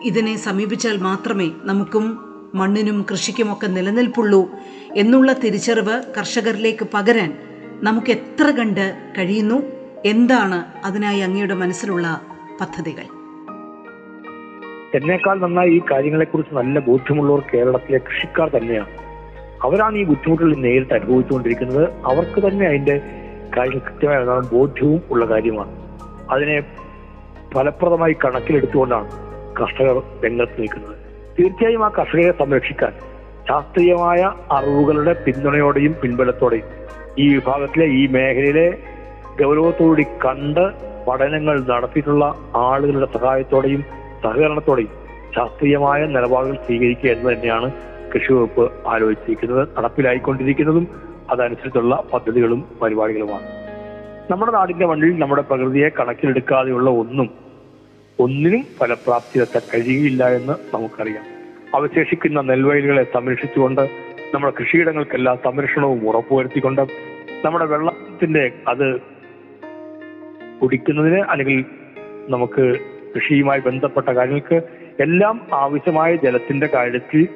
ഇതിനെ 0.05 0.37
സമീപിച്ചാൽ 0.37 0.97
മാത്രമേ 0.97 1.51
നമുക്കും 1.63 2.30
മണ്ണിനും 2.55 3.07
കൃഷിക്കുമൊക്കെ 3.11 3.67
നിലനിൽപ്പുള്ളൂ 3.67 4.51
എന്നുള്ള 4.97 5.33
തിരിച്ചറിവ് 5.33 6.03
കർഷകരിലേക്ക് 6.19 6.87
പകരാൻ 6.95 7.39
നമുക്ക് 7.83 8.11
എത്ര 8.11 8.51
കണ്ട് 8.51 8.97
കഴിയുന്നു? 9.19 9.63
എന്താണ് 10.07 10.65
അതിനായി 10.85 11.21
അങ്ങയുടെ 11.21 11.55
മനസ്സിലുള്ള 11.55 12.21
പദ്ധതികൾ? 12.61 13.03
എന്നേക്കാൾ 14.95 15.41
നന്നായി 15.41 15.71
ഈ 15.71 15.81
കാര്യങ്ങളെക്കുറിച്ച് 15.91 16.55
നല്ല 16.55 16.79
ബോധ്യമുള്ളവർ 16.79 17.43
കേരളത്തിലെ 17.55 17.99
കൃഷിക്കാർ 17.99 18.49
തന്നെയാണ്. 18.49 18.89
അവരാണ് 19.63 19.97
ഈ 19.99 20.05
ബുദ്ധിമുട്ടുകൾ 20.05 20.57
നേരിട്ട് 20.57 20.95
അനുഭവിച്ചുകൊണ്ടിരിക്കുന്നത്. 20.95 21.89
അവർക്ക് 22.05 22.49
തന്നെ 22.49 22.67
അതിന്റെ 22.67 23.01
കാര്യങ്ങൾ 23.57 23.89
കൃത്യമായ 23.91 24.25
ബോധ്യവും 24.53 25.03
ഉള്ള 25.11 25.25
കാര്യമാണ്. 25.25 25.73
അതിനെ 26.31 26.61
ഫലപ്രദമായി 27.55 28.17
കണക്കിലെടുത്തുകൊണ്ടാണ് 28.25 29.11
കർഷകർ 29.61 30.03
രംഗത്ത് 30.25 30.61
നിൽക്കുന്നത്. 30.61 31.00
തീർച്ചയായും 31.41 31.85
ആ 31.85 31.89
കർഷകരെ 31.89 32.33
സംരക്ഷിക്കാൻ 32.33 32.93
ശാസ്ത്രീയമായ 33.49 34.33
അറിവുകളുടെ 34.53 35.13
പിന്തുണയോടെയും 35.13 35.93
പിൻബലത്തോടെയും 36.03 36.67
ഈ 37.19 37.35
വിഭാഗത്തിലെ 37.35 37.87
ഈ 37.87 38.07
മേഖലയിലെ 38.07 38.79
ഗൗരവത്തോടുകൂടി 39.43 40.03
കണ്ട് 40.03 40.65
പഠനങ്ങൾ 41.07 41.61
നടത്തിയിട്ടുള്ള 41.61 42.25
ആളുകളുടെ 42.55 43.19
സഹായത്തോടെയും 43.19 43.83
സഹകരണത്തോടെയും 44.25 44.93
ശാസ്ത്രീയമായ 45.35 46.07
നിലപാടുകൾ 46.07 46.55
സ്വീകരിക്കുക 46.67 47.11
എന്ന് 47.11 47.33
തന്നെയാണ് 47.33 47.73
കൃഷി 48.15 48.33
വകുപ്പ് 48.33 48.71
ആലോചിച്ചിരിക്കുന്നത് 48.87 49.69
നടപ്പിലായിക്കൊണ്ടിരിക്കുന്നതും 49.79 50.87
അതനുസരിച്ചുള്ള 51.31 52.05
പദ്ധതികളും 52.13 52.69
പരിപാടികളുമാണ്. 52.83 53.47
നമ്മുടെ 54.31 54.53
നാടിന്റെ 54.53 54.87
മണ്ണിൽ 54.87 55.19
നമ്മുടെ 55.19 55.43
പ്രകൃതിയെ 55.43 55.89
കണക്കിലെടുക്കാതെയുള്ള 55.89 56.91
ഒന്നും 56.91 57.31
ഒന്നിനും 58.21 58.63
ഫലപ്രാപ്തി 58.63 58.79
ഫലപ്രാപ്തിയെത്താൻ 58.79 59.63
കഴിയില്ല 59.75 60.29
എന്ന് 60.29 60.53
നമുക്കറിയാം. 60.75 61.25
അവശേഷിക്കുന്ന 61.75 62.41
നെൽവയലുകളെ 62.41 63.07
സംരക്ഷിച്ചുകൊണ്ട് 63.15 63.83
നമ്മുടെ 64.35 64.53
കൃഷിയിടങ്ങൾക്കെല്ലാം 64.61 65.39
സംരക്ഷണവും 65.45 66.09
ഉറപ്പുവരുത്തിക്കൊണ്ട് 66.09 66.83
നമ്മുടെ 67.45 67.65
വെള്ളത്തിന്റെ 67.65 68.53
അത് 68.69 69.01
കുടിക്കുന്നതിന് 70.63 71.21
അല്ലെങ്കിൽ 71.23 71.65
നമുക്ക് 72.29 72.65
കൃഷിയുമായി 73.17 73.61
ബന്ധപ്പെട്ട 73.61 74.09
കാര്യങ്ങൾക്ക് 74.09 74.63
എല്ലാം 75.03 75.47
ആവശ്യമായ 75.53 76.17
ജലത്തിന്റെ 76.17 76.67
കാര്യത്തിൽ 76.67 77.29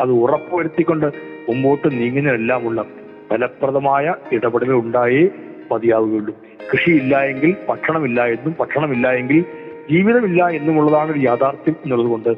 അത് 0.00 0.10
ഉറപ്പുവരുത്തിക്കൊണ്ട് 0.10 1.06
മുമ്പോട്ട് 1.48 1.88
നീങ്ങുന്നതെല്ലാമുള്ള 1.92 2.82
ഫലപ്രദമായ 3.30 4.14
ഇടപെടലുകൾ 4.32 4.74
ഉണ്ടായേ 4.74 5.28
മതിയാവുകയുള്ളൂ. 5.72 6.34
കൃഷിയില്ല 6.72 7.22
എങ്കിൽ 7.22 7.56
ഭക്ഷണമില്ല 7.68 8.26
എന്നും 8.26 8.56
ഭക്ഷണമില്ല 8.60 9.12
എങ്കിൽ 9.12 9.44
ജീവിതമില്ല 9.90 10.48
എന്നുമുള്ളതാണ് 10.48 11.12
ഒരു 11.12 11.18
യാഥാർത്ഥ്യം 11.18 11.76
എന്നുള്ളതുകൊണ്ട് 11.84 12.30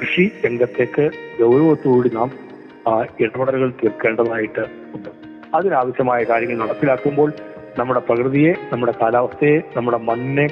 കൃഷി 0.00 0.32
രംഗത്തേക്ക് 0.46 1.10
ഗൗരവത്തോടുകൂടി 1.40 2.08
നാം 2.08 2.30
ഇടപെടലുകൾ 3.20 3.70
തീർക്കേണ്ടതായിട്ട് 3.70 4.60
ഉണ്ട്. 4.94 5.08
അതിനാവശ്യമായ 5.54 6.24
കാര്യങ്ങൾ 6.24 6.56
നടപ്പിലാക്കുമ്പോൾ 6.58 7.32
നമ്മുടെ 7.78 8.00
പ്രകൃതിയെ 8.00 8.52
നമ്മുടെ 8.72 8.94
കാലാവസ്ഥയെ 9.02 9.58
നമ്മുടെ 9.76 9.96
മണ്ണിനെ 9.96 10.46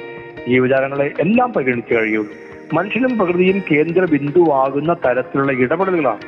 ജീവജാലങ്ങളെ 0.47 1.11
എല്ലാം 1.19 1.53
പരിഗണിച്ച് 1.53 1.93
കഴിയുള്ളൂ 1.93 2.35
മനുഷ്യനും 2.73 3.17
പ്രകൃതിയും 3.17 3.63
കേന്ദ്ര 3.71 4.05
ബിന്ദുവാകുന്ന 4.05 4.93
തരത്തിലുള്ള 4.93 5.51
ഇടപെടലുകളാണ് 5.51 6.21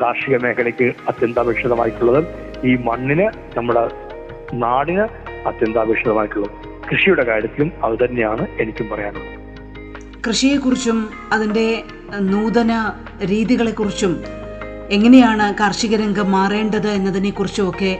കാർഷിക 0.00 0.36
മേഖലയ്ക്ക് 0.36 0.92
അത്യന്താപേക്ഷിതമായിട്ടുള്ളത്. 1.08 2.24
ഈ 2.66 2.76
മണ്ണിന് 2.76 3.26
നമ്മുടെ 3.58 3.84
നാടിന് 4.54 5.04
അത്യന്താപേക്ഷിതമായിട്ടുള്ളത്. 5.48 6.50
കൃഷിയുടെ 6.90 7.24
കാര്യത്തിലും 7.24 7.72
അത് 7.84 8.04
തന്നെയാണ് 8.04 8.46
എനിക്കും 8.60 8.88
പറയാനുള്ളത്. 8.88 9.39
കൃഷിയെക്കുറിച്ചും 10.26 10.98
അതിന്റെ 11.32 11.66
നൂതന 12.24 12.72
രീതികളെക്കുറിച്ചും 13.24 14.12
എങ്ങനെയാണ് 14.90 15.54
കാർഷിക 15.60 15.96
രംഗം 15.96 16.30
മാറേണ്ടത് 16.30 16.88
എന്നതിനെക്കുറിച്ചുമൊക്കെ 16.88 17.92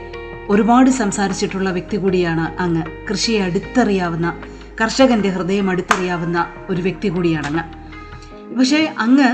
ഒരുപാട് 0.49 0.89
സംസാരിച്ചിട്ടുള്ള 0.91 1.69
വ്യക്തി 1.69 1.97
കൂടിയാണ് 1.97 2.55
അങ്ങ്. 2.59 2.83
കൃഷിയെ 3.09 3.41
അടുത്തറിയാവുന്ന 3.41 4.27
കർഷകന്റെ 4.81 5.29
ഹൃദയം 5.29 5.69
അടുത്തറിയാവുന്ന 5.69 6.37
ഒരു 6.69 6.81
വ്യക്തി 6.81 7.09
കൂടിയാണ് 7.09 7.47
അങ്ങ് 7.47 7.63
പക്ഷേ 8.57 8.85
അങ്ങ് 8.97 9.29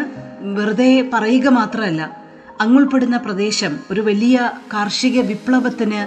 വെറുതെ 0.54 1.10
പറയുക 1.14 1.48
മാത്രമല്ല 1.50 2.02
അങ്ങുൾപ്പെടുന്ന 2.60 3.18
പ്രദേശം 3.18 3.78
ഒരു 3.92 4.02
വലിയ 4.02 4.38
കാർഷിക 4.74 5.22
വിപ്ലവത്തിന് 5.22 6.02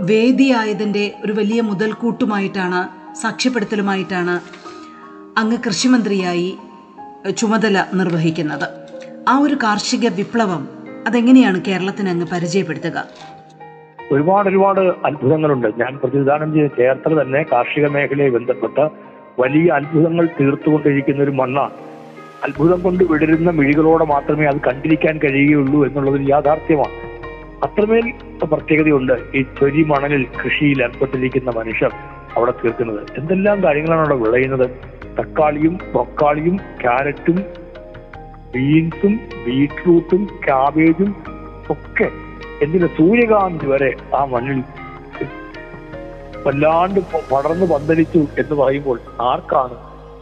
വേദിയായതിന്റെ 0.00 1.14
ഒരു 1.24 1.32
വലിയ 1.32 1.60
മുതൽക്കൂട്ടുമായിട്ടാണ് 1.60 2.80
സാക്ഷ്യപ്പെടുത്തലുമായിട്ടാണ് 3.20 4.34
അങ്ങ് 5.38 5.56
കൃഷിമന്ത്രിയായി 5.66 6.58
ചുമതല 7.36 7.84
നിർവഹിക്കുന്നത്. 7.94 8.68
ആ 9.28 9.38
ഒരു 9.38 9.54
കാർഷിക 9.54 10.08
വിപ്ലവം 10.08 10.68
അതെങ്ങനെയാണ് 11.06 11.58
കേരളത്തിന് 11.64 12.08
അങ്ങ് 12.08 12.26
പരിചയപ്പെടുത്തുക? 12.32 13.04
ഒരുപാട് 14.12 14.48
ഒരുപാട് 14.48 14.80
അത്ഭുതങ്ങളുണ്ട്. 14.80 15.68
ഞാൻ 15.78 15.98
പ്രതിനിധാനം 16.02 16.52
ചെയ്ത 16.52 16.66
ചേർത്തല 16.66 17.22
തന്നെ 17.22 17.42
കാർഷിക 17.52 17.86
മേഖലയെ 17.86 18.28
ബന്ധപ്പെട്ട് 18.28 18.84
വലിയ 19.38 19.70
അത്ഭുതങ്ങൾ 19.70 20.28
തീർത്തുകൊണ്ടിരിക്കുന്ന 20.40 21.22
ഒരു 21.22 21.30
മണ്ണാണ് 21.30 21.70
അത്ഭുതം 22.44 22.82
കൊണ്ട് 22.82 23.04
വിടരുന്ന 23.04 23.50
മിഴികളോടെ 23.50 24.04
മാത്രമേ 24.04 24.46
അത് 24.46 24.60
കണ്ടിരിക്കാൻ 24.66 25.18
കഴിയുകയുള്ളൂ 25.18 25.86
എന്നുള്ളത് 25.86 26.20
യാഥാർത്ഥ്യമാണ്. 26.28 26.94
അത്രമേൽ 27.64 28.06
പ്രത്യേകതയുണ്ട് 28.44 29.14
ഈ 29.34 29.42
ചൊരി 29.42 29.82
മണലിൽ 29.84 30.26
കൃഷിയിൽ 30.44 30.82
ഏർപ്പെട്ടിരിക്കുന്ന 30.82 31.50
മനുഷ്യർ 31.56 31.92
അവിടെ 32.36 32.50
തീർക്കുന്നത്. 32.50 33.00
എന്തെല്ലാം 33.18 33.62
കാര്യങ്ങളാണ് 33.62 34.00
അവിടെ 34.00 34.30
വിളയുന്നത്? 34.30 34.97
തക്കാളിയും 35.20 35.74
ബ്രൊക്കാളിയും 35.92 36.56
ക്യാരറ്റും 36.82 37.38
ബീൻസും 38.52 39.14
ബീട്രൂട്ടും 39.46 40.22
ക്യാബേജും 40.44 41.10
ഒക്കെ 41.70 42.08
എന്തിനാ 42.62 42.86
സൂര്യകാന്തി 42.86 43.66
വരെ 43.66 43.90
ആ 44.16 44.24
മണ്ണിൽ 44.24 44.60
വല്ലാണ്ട് 46.46 47.00
പടർന്ന് 47.32 47.66
പന്തലിച്ചു 47.66 48.18
എന്ന് 48.18 48.54
പറയുമ്പോൾ 48.54 48.98
ആർക്കാണ് 49.20 49.76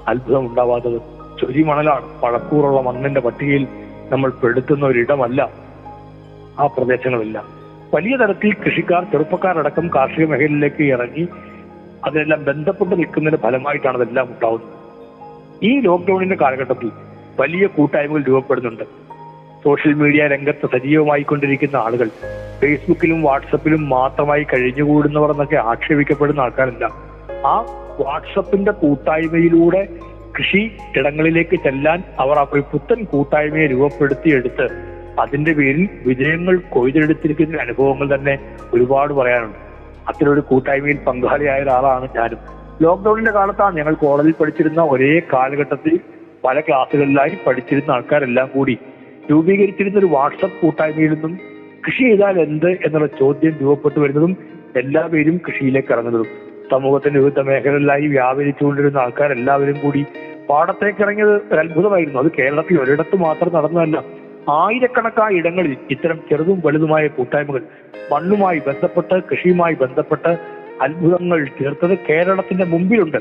അത്ഭുതം 0.08 0.46
ഉണ്ടാവാത്തത് 0.46 0.98
ചൊരി 1.40 1.62
മണലാണ് 1.62 2.06
പഴക്കൂറുള്ള 2.22 2.80
മണ്ണിന്റെ 2.80 3.20
പട്ടികയിൽ 3.20 3.64
നമ്മൾ 4.12 4.30
പെടുത്തുന്ന 4.30 4.86
ഒരിടമല്ല 4.86 5.40
ആ 6.58 6.66
പ്രദേശങ്ങളെല്ലാം. 6.66 7.46
വലിയ 7.94 8.16
തരത്തിൽ 8.16 8.52
കൃഷിക്കാർ 8.52 9.04
ചെറുപ്പക്കാരടക്കം 9.04 9.90
കാർഷിക 9.94 10.24
മേഖലയിലേക്ക് 10.24 10.82
ഇറങ്ങി 10.82 11.24
അതിനെല്ലാം 12.04 12.44
ബന്ധപ്പെട്ട് 12.44 12.98
നിൽക്കുന്നതിന്റെ 12.98 13.42
ഫലമായിട്ടാണ് 13.42 13.96
അതെല്ലാം 13.96 14.26
ഉണ്ടാവുന്നത്. 14.26 14.75
ഈ 15.62 15.80
ലോക്ക്ഡൌണിന്റെ 15.80 16.36
കാലഘട്ടത്തിൽ 16.36 16.90
വലിയ 17.40 17.66
കൂട്ടായ്മകൾ 17.66 18.22
രൂപപ്പെടുന്നുണ്ട്. 18.22 18.84
സോഷ്യൽ 19.64 19.94
മീഡിയ 19.94 20.26
രംഗത്ത് 20.26 20.66
സജീവമായി 20.66 21.22
കൊണ്ടിരിക്കുന്ന 21.22 21.76
ആളുകൾ 21.76 22.08
ഫേസ്ബുക്കിലും 22.60 23.22
വാട്സപ്പിലും 23.22 23.88
മാത്രമായി 23.88 24.42
കഴിഞ്ഞുകൂടുന്നവർ 24.42 25.30
എന്നൊക്കെ 25.30 25.56
ആക്ഷേപിക്കപ്പെടുന്ന 25.56 26.40
ആൾക്കാരല്ല. 26.40 26.84
ആ 27.46 27.60
വാട്സപ്പിന്റെ 28.00 28.72
കൂട്ടായ്മയിലൂടെ 28.72 29.88
കൃഷി 30.38 30.70
ഇടങ്ങളിലേക്ക് 30.96 31.56
ചെല്ലാൻ 31.56 32.02
അവർ 32.18 32.46
ഒരു 32.52 32.60
പുത്തൻ 32.60 33.04
കൂട്ടായ്മയെ 33.04 33.66
രൂപപ്പെടുത്തിയെടുത്ത് 33.66 34.68
അതിന്റെ 35.20 35.52
പേരിൽ 35.52 35.88
വിജയങ്ങൾ 36.06 36.60
കൊയ്തെടുത്തിരിക്കുന്ന 36.70 37.60
അനുഭവങ്ങൾ 37.60 38.14
തന്നെ 38.14 38.38
ഒരുപാട് 38.74 39.12
പറയാനുണ്ട്. 39.12 39.58
അത്തരൊരു 40.08 40.40
കൂട്ടായ്മയിൽ 40.40 40.96
പങ്കാളിയായ 40.96 41.62
ഒരാളാണ് 41.62 42.08
ഞാനും. 42.16 42.55
ലോക്ക്ഡൌണിന്റെ 42.82 43.30
കാലത്താണ് 43.30 43.76
ഞങ്ങൾ 43.76 43.94
കോളേജിൽ 43.94 44.34
പഠിച്ചിരുന്ന 44.40 44.82
ഒരേ 44.82 45.22
കാലഘട്ടത്തിൽ 45.32 46.00
പല 46.44 46.60
ക്ലാസ്സുകളിലായി 46.60 47.38
പഠിച്ചിരുന്ന 47.46 47.90
ആൾക്കാരെല്ലാം 47.90 48.50
കൂടി 48.54 48.78
രൂപീകരിച്ചിരുന്ന 49.30 49.98
ഒരു 49.98 50.06
വാട്സപ്പ് 50.06 50.60
കൂട്ടായ്മയിൽ 50.60 51.10
നിന്നും 51.10 51.38
കൃഷി 51.86 52.02
ചെയ്താൽ 52.02 52.40
എന്ത് 52.40 52.70
എന്നുള്ള 52.70 53.06
ചോദ്യം 53.06 53.54
രൂപപ്പെട്ടു 53.62 53.98
വരുന്നതും 54.00 54.36
എല്ലാവരും 54.76 55.40
കൃഷിയിലേക്ക് 55.48 55.92
ഇറങ്ങുന്നതും. 55.92 56.26
സമൂഹത്തിന്റെ 56.70 57.20
വിവിധ 57.20 57.40
മേഖലകളിലായി 57.40 58.06
വ്യാപരിച്ചുകൊണ്ടിരുന്ന 58.06 58.98
ആൾക്കാരെല്ലാവരും 58.98 59.80
കൂടി 59.80 60.06
പാടത്തേക്ക് 60.48 61.02
ഇറങ്ങിയത് 61.02 61.36
ഒരു 61.52 61.58
അത്ഭുതമായിരുന്നു. 61.58 62.18
അത് 62.20 62.30
കേരളത്തിൽ 62.38 62.80
ഒരിടത്ത് 62.80 63.16
മാത്രം 63.16 63.54
നടന്നതല്ല. 63.54 64.04
ആയിരക്കണക്കായ 64.50 65.34
ഇടങ്ങളിൽ 65.34 65.76
ഇത്തരം 65.90 66.20
ചെറുതും 66.30 66.62
വലുതുമായ 66.66 67.06
കൂട്ടായ്മകൾ 67.06 67.62
മണ്ണുമായി 68.12 68.58
ബന്ധപ്പെട്ട് 68.58 69.22
കൃഷിയുമായി 69.30 69.74
ബന്ധപ്പെട്ട് 69.74 70.55
അത്ഭുതങ്ങൾ 70.84 71.46
തീർത്തത് 71.58 71.94
കേരളത്തിന്റെ 72.08 72.64
മുമ്പിലുണ്ട്. 72.64 73.20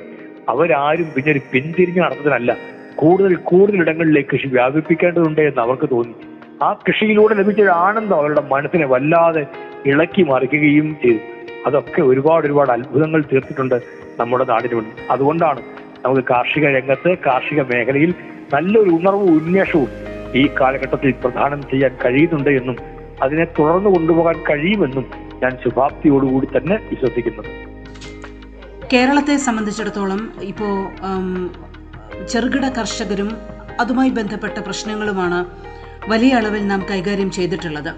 അവരാരും 0.50 1.08
പിന്നെ 1.16 1.32
ഒരു 1.32 1.42
പിന്തിരിഞ്ഞ് 1.52 2.02
നടന്നതിനല്ല 2.02 2.52
കൂടുതൽ 2.96 3.36
കൂടുതൽ 3.36 3.80
ഇടങ്ങളിലേക്ക് 3.82 4.30
കൃഷി 4.30 4.48
വ്യാപിപ്പിക്കേണ്ടതുണ്ട് 4.48 5.42
എന്ന് 5.42 5.62
അവർക്ക് 5.62 5.90
തോന്നി. 5.92 6.16
ആ 6.64 6.74
കൃഷിയിലൂടെ 6.88 7.34
ലഭിച്ച 7.36 7.62
ഒരു 7.62 7.70
ആനന്ദം 7.70 8.18
അവരുടെ 8.18 8.44
മനസ്സിനെ 8.52 8.86
വല്ലാതെ 8.86 9.44
ഇളക്കി 9.86 10.24
മറിക്കുകയും 10.24 10.98
ചെയ്തു. 11.02 11.20
അതൊക്കെ 11.68 12.02
ഒരുപാട് 12.02 12.46
ഒരുപാട് 12.48 12.72
അത്ഭുതങ്ങൾ 12.72 13.22
തീർത്തിട്ടുണ്ട് 13.32 13.78
നമ്മുടെ 14.20 14.46
നാടിനുണ്ട് 14.50 15.12
അതുകൊണ്ടാണ് 15.12 15.62
നമുക്ക് 16.06 16.24
കാർഷിക 16.32 16.66
രംഗത്ത് 16.66 17.18
കാർഷിക 17.28 17.62
മേഖലയിൽ 17.62 18.14
നല്ലൊരു 18.54 18.90
ഉണർവും 18.90 19.30
ഉന്മേഷവും 19.38 19.90
ഈ 20.36 20.50
കാലഘട്ടത്തിൽ 20.62 21.14
പ്രധാനം 21.24 21.62
ചെയ്യാൻ 21.62 21.92
കഴിയുന്നുണ്ട് 22.04 22.50
എന്നും 22.50 22.78
അതിനെ 23.22 23.46
തുടർന്ന് 23.60 23.90
കൊണ്ടുപോകാൻ 23.90 24.36
കഴിയുമെന്നും 24.50 25.06
ഞാൻ 25.44 25.58
ശുഭാപ്തിയോടുകൂടി 25.64 26.48
തന്നെ 26.58 26.76
വിശ്വസിക്കുന്നത്. 26.76 27.52
കേരളത്തെ 28.94 29.38
സംബന്ധിച്ചിടത്തോളം 29.38 30.34
ഇപ്പോൾ 30.42 30.74
ചെറുകിട 32.28 32.66
കർഷകരും 32.70 33.30
അതുമായി 33.80 34.10
ബന്ധപ്പെട്ട 34.10 34.58
പ്രശ്നങ്ങളുമാണ് 34.60 35.40
വലിയ 36.10 36.34
അളവിൽ 36.34 36.68
നാം 36.68 36.82
കൈകാര്യം 36.92 37.32
ചെയ്തിട്ടുള്ളത്. 37.32 37.92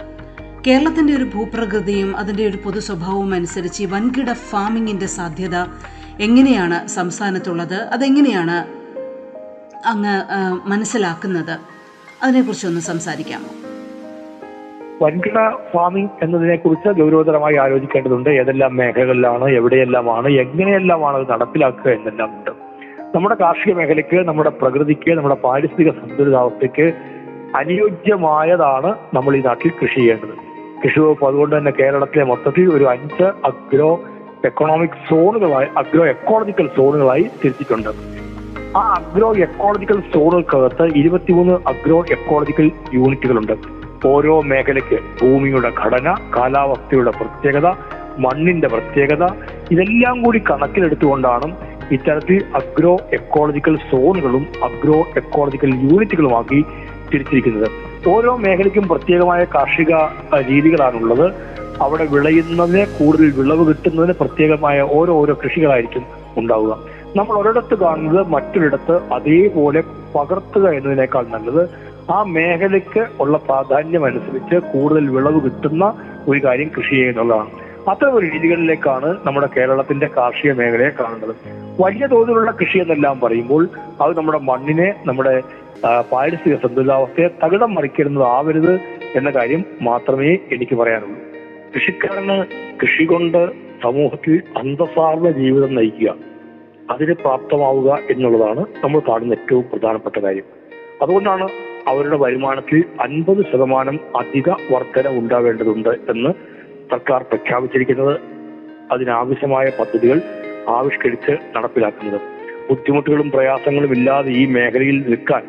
കേരളത്തിന്റെ 0.67 1.13
ഒരു 1.13 1.23
ഭൂപ്രകൃതിയും 1.23 2.17
അതിന്റെ 2.17 2.47
ഒരു 2.47 2.57
പൊതു 2.57 2.79
സ്വഭാവവും 2.79 3.33
അനുസരിച്ച് 3.33 3.83
വൻകിട 3.83 4.33
ഫാമിങ്ങിന്റെ 4.33 5.05
സാധ്യത 5.05 5.55
എങ്ങനെയാണ് 6.19 6.87
സംസ്ഥാനത്തുള്ളത്? 6.87 7.77
അതെങ്ങനെയാണ് 7.87 8.57
അങ്ങ് 9.85 10.15
മനസ്സിലാക്കുന്നത്? 10.69 11.55
അതിനെക്കുറിച്ചൊന്ന് 12.23 12.81
സംസാരിക്കാമോ 12.81 13.49
വൻകിട 15.01 15.39
ഫാമിംഗ് 15.73 16.09
എന്നതിനെ 16.21 16.55
കുറിച്ച് 16.55 17.01
ഗൗരവതരമായി 17.01 17.55
ആലോചിക്കേണ്ടതുണ്ട്. 17.55 18.29
ഏതെല്ലാം 18.29 18.75
മേഖലകളിലാണ് 18.75 19.49
എവിടെയെല്ലാമാണ് 19.49 20.27
എങ്ങനെയെല്ലാമാണ് 20.27 21.17
അത് 21.17 21.29
നടപ്പിലാക്കുക 21.29 21.91
എന്നെല്ലാം 21.91 22.29
ഉണ്ട്. 22.29 22.51
നമ്മുടെ 23.15 23.35
കാർഷിക 23.35 23.73
മേഖലയ്ക്ക് 23.73 24.27
നമ്മുടെ 24.27 24.49
പ്രകൃതിക്ക് 24.49 25.11
നമ്മുടെ 25.11 25.35
പാരിസ്ഥിതിക 25.35 25.91
സന്തുലിതാവസ്ഥയ്ക്ക് 25.91 26.93
അനുയോജ്യമായതാണ് 27.55 28.95
നമ്മൾ 29.13 29.35
ഈ 29.35 29.41
നാട്ടിൽ 29.41 29.71
കൃഷി 29.81 29.95
ചെയ്യേണ്ടത്. 29.95 30.33
കൃഷി 30.83 30.99
വകുപ്പ് 30.99 31.25
അതുകൊണ്ട് 31.25 31.57
തന്നെ 31.57 31.71
കേരളത്തിലെ 31.71 32.23
മൊത്തത്തിൽ 32.23 32.73
ഒരു 32.73 32.83
അഞ്ച് 32.83 33.23
അഗ്രോ 33.23 33.99
എക്കണോമിക് 34.45 34.99
സോണുകളായി 35.09 35.67
അഗ്രോ 35.77 36.05
എക്കോളജിക്കൽ 36.05 36.69
സോണുകളായി 36.77 37.21
തിരിച്ചിട്ടുണ്ട്. 37.21 37.89
ആ 38.77 38.93
അഗ്രോ 38.99 39.33
എക്കോളജിക്കൽ 39.33 39.99
സോണുകൾക്കകത്ത് 40.13 40.87
ഇരുപത്തിമൂന്ന് 40.95 41.53
അഗ്രോ 41.53 42.03
എക്കോളജിക്കൽ 42.11 42.71
യൂണിറ്റുകളുണ്ട് 42.93 43.76
ഓരോ 44.05 44.41
മേഖലയ്ക്ക് 44.41 44.99
ഭൂമിയുടെ 45.21 45.71
ഘടന 45.83 46.15
കാലാവസ്ഥയുടെ 46.37 47.11
പ്രത്യേകത 47.11 47.67
മണ്ണിന്റെ 48.19 48.67
പ്രത്യേകത 48.67 49.25
ഇതെല്ലാം 49.71 50.23
കൂടി 50.23 50.41
കണക്കിലെടുത്തുകൊണ്ടാണ് 50.51 51.55
ഇത്തരത്തിൽ 51.91 52.43
അഗ്രോ 52.55 52.97
എക്കോളജിക്കൽ 53.13 53.75
സോണുകളും 53.75 54.47
അഗ്രോ 54.63 55.07
എക്കോളജിക്കൽ 55.17 55.75
യൂണിറ്റുകളുമാക്കി 55.75 56.65
തിരിച്ചിരിക്കുന്നത്. 57.13 57.69
ഓരോ 58.07 58.35
മേഖലയ്ക്കും 58.35 58.87
പ്രത്യേകമായ 58.87 59.43
കാർഷിക 59.43 59.95
രീതികളാണുള്ളത്. 60.49 61.31
അവിടെ 61.81 62.05
വിളയുന്നതിന് 62.05 62.85
കൂടുതൽ 62.85 63.31
വിളവ് 63.31 63.67
കിട്ടുന്നതിന് 63.67 64.13
പ്രത്യേകമായ 64.13 64.81
ഓരോ 64.81 65.13
ഓരോ 65.13 65.37
കൃഷികളായിരിക്കും 65.43 66.03
ഉണ്ടാവുക. 66.37 66.77
നമ്മൾ 67.15 67.37
ഒരിടത്ത് 67.37 67.75
കാണുന്നത് 67.75 68.27
മറ്റൊരിടത്ത് 68.27 68.99
അതേപോലെ 69.13 69.83
പകർത്തുക 70.15 70.69
എന്നതിനേക്കാൾ 70.69 71.25
നല്ലത് 71.29 71.86
ആ 72.09 72.23
മേഖലയ്ക്ക് 72.35 73.07
ഉള്ള 73.19 73.37
പ്രാധാന്യം 73.37 74.05
അനുസരിച്ച് 74.05 74.57
കൂടുതൽ 74.73 75.09
വിളവ് 75.09 75.39
കിട്ടുന്ന 75.45 75.85
ഒരു 76.27 76.39
കാര്യം 76.39 76.69
കൃഷി 76.75 76.93
ചെയ്യുന്നുള്ളതാണ് 76.95 77.51
അത്തരം 77.89 78.13
ഒരു 78.13 78.25
രീതികളിലേക്കാണ് 78.25 79.09
നമ്മുടെ 79.25 79.47
കേരളത്തിന്റെ 79.47 80.07
കാർഷിക 80.07 80.51
മേഖലയെ 80.53 80.89
കാണേണ്ടത് 80.89 81.33
വലിയ 81.79 82.05
തോതിലുള്ള 82.07 82.51
കൃഷി 82.51 82.77
എന്നെല്ലാം 82.77 83.19
പറയുമ്പോൾ 83.19 83.63
അത് 84.01 84.17
നമ്മുടെ 84.17 84.39
മണ്ണിനെ 84.49 84.95
നമ്മുടെ 85.05 85.35
പാരിസ്ഥിതിക 86.11 86.55
സന്തുലിതാവസ്ഥയെ 86.55 87.27
തകിടം 87.43 87.75
മറിക്കരുന്നതാവരുത് 87.75 88.73
എന്ന 89.15 89.29
കാര്യം 89.29 89.65
മാത്രമേ 89.81 90.31
എനിക്ക് 90.55 90.75
പറയാനുള്ളൂ. 90.75 91.19
കൃഷിക്കാരന് 91.73 92.37
കൃഷി 92.81 93.03
കൊണ്ട് 93.03 93.41
സമൂഹത്തിൽ 93.83 94.35
അന്തസാർന്ന 94.57 95.31
ജീവിതം 95.31 95.75
നയിക്കുക 95.75 96.09
അതിന് 96.89 97.13
പ്രാപ്തമാവുക 97.13 97.89
എന്നുള്ളതാണ് 98.09 98.61
നമ്മൾ 98.83 98.99
കാണുന്ന 99.09 99.33
ഏറ്റവും 99.33 99.65
പ്രധാനപ്പെട്ട 99.71 100.17
കാര്യം. 100.19 100.47
അതുകൊണ്ടാണ് 101.01 101.47
അവരുടെ 101.87 102.17
വരുമാനത്തിൽ 102.17 102.83
അൻപത് 103.01 103.45
ശതമാനം 103.51 103.99
അധിക 104.15 104.49
വർധന 104.49 105.07
ഉണ്ടാവേണ്ടതുണ്ട് 105.09 105.89
എന്ന് 105.89 106.31
സർക്കാർ 106.91 107.21
പ്രഖ്യാപിച്ചിരിക്കുന്നത്. 107.23 108.15
അതിനാവശ്യമായ 108.91 109.71
പദ്ധതികൾ 109.79 110.21
ആവിഷ്കരിച്ച് 110.67 111.31
നടപ്പിലാക്കുന്നത്. 111.55 112.19
ബുദ്ധിമുട്ടുകളും 112.69 113.31
പ്രയാസങ്ങളും 113.31 113.91
ഇല്ലാതെ 113.91 114.31
ഈ 114.31 114.45
മേഖലയിൽ 114.45 114.97
നിൽക്കാൻ 115.09 115.43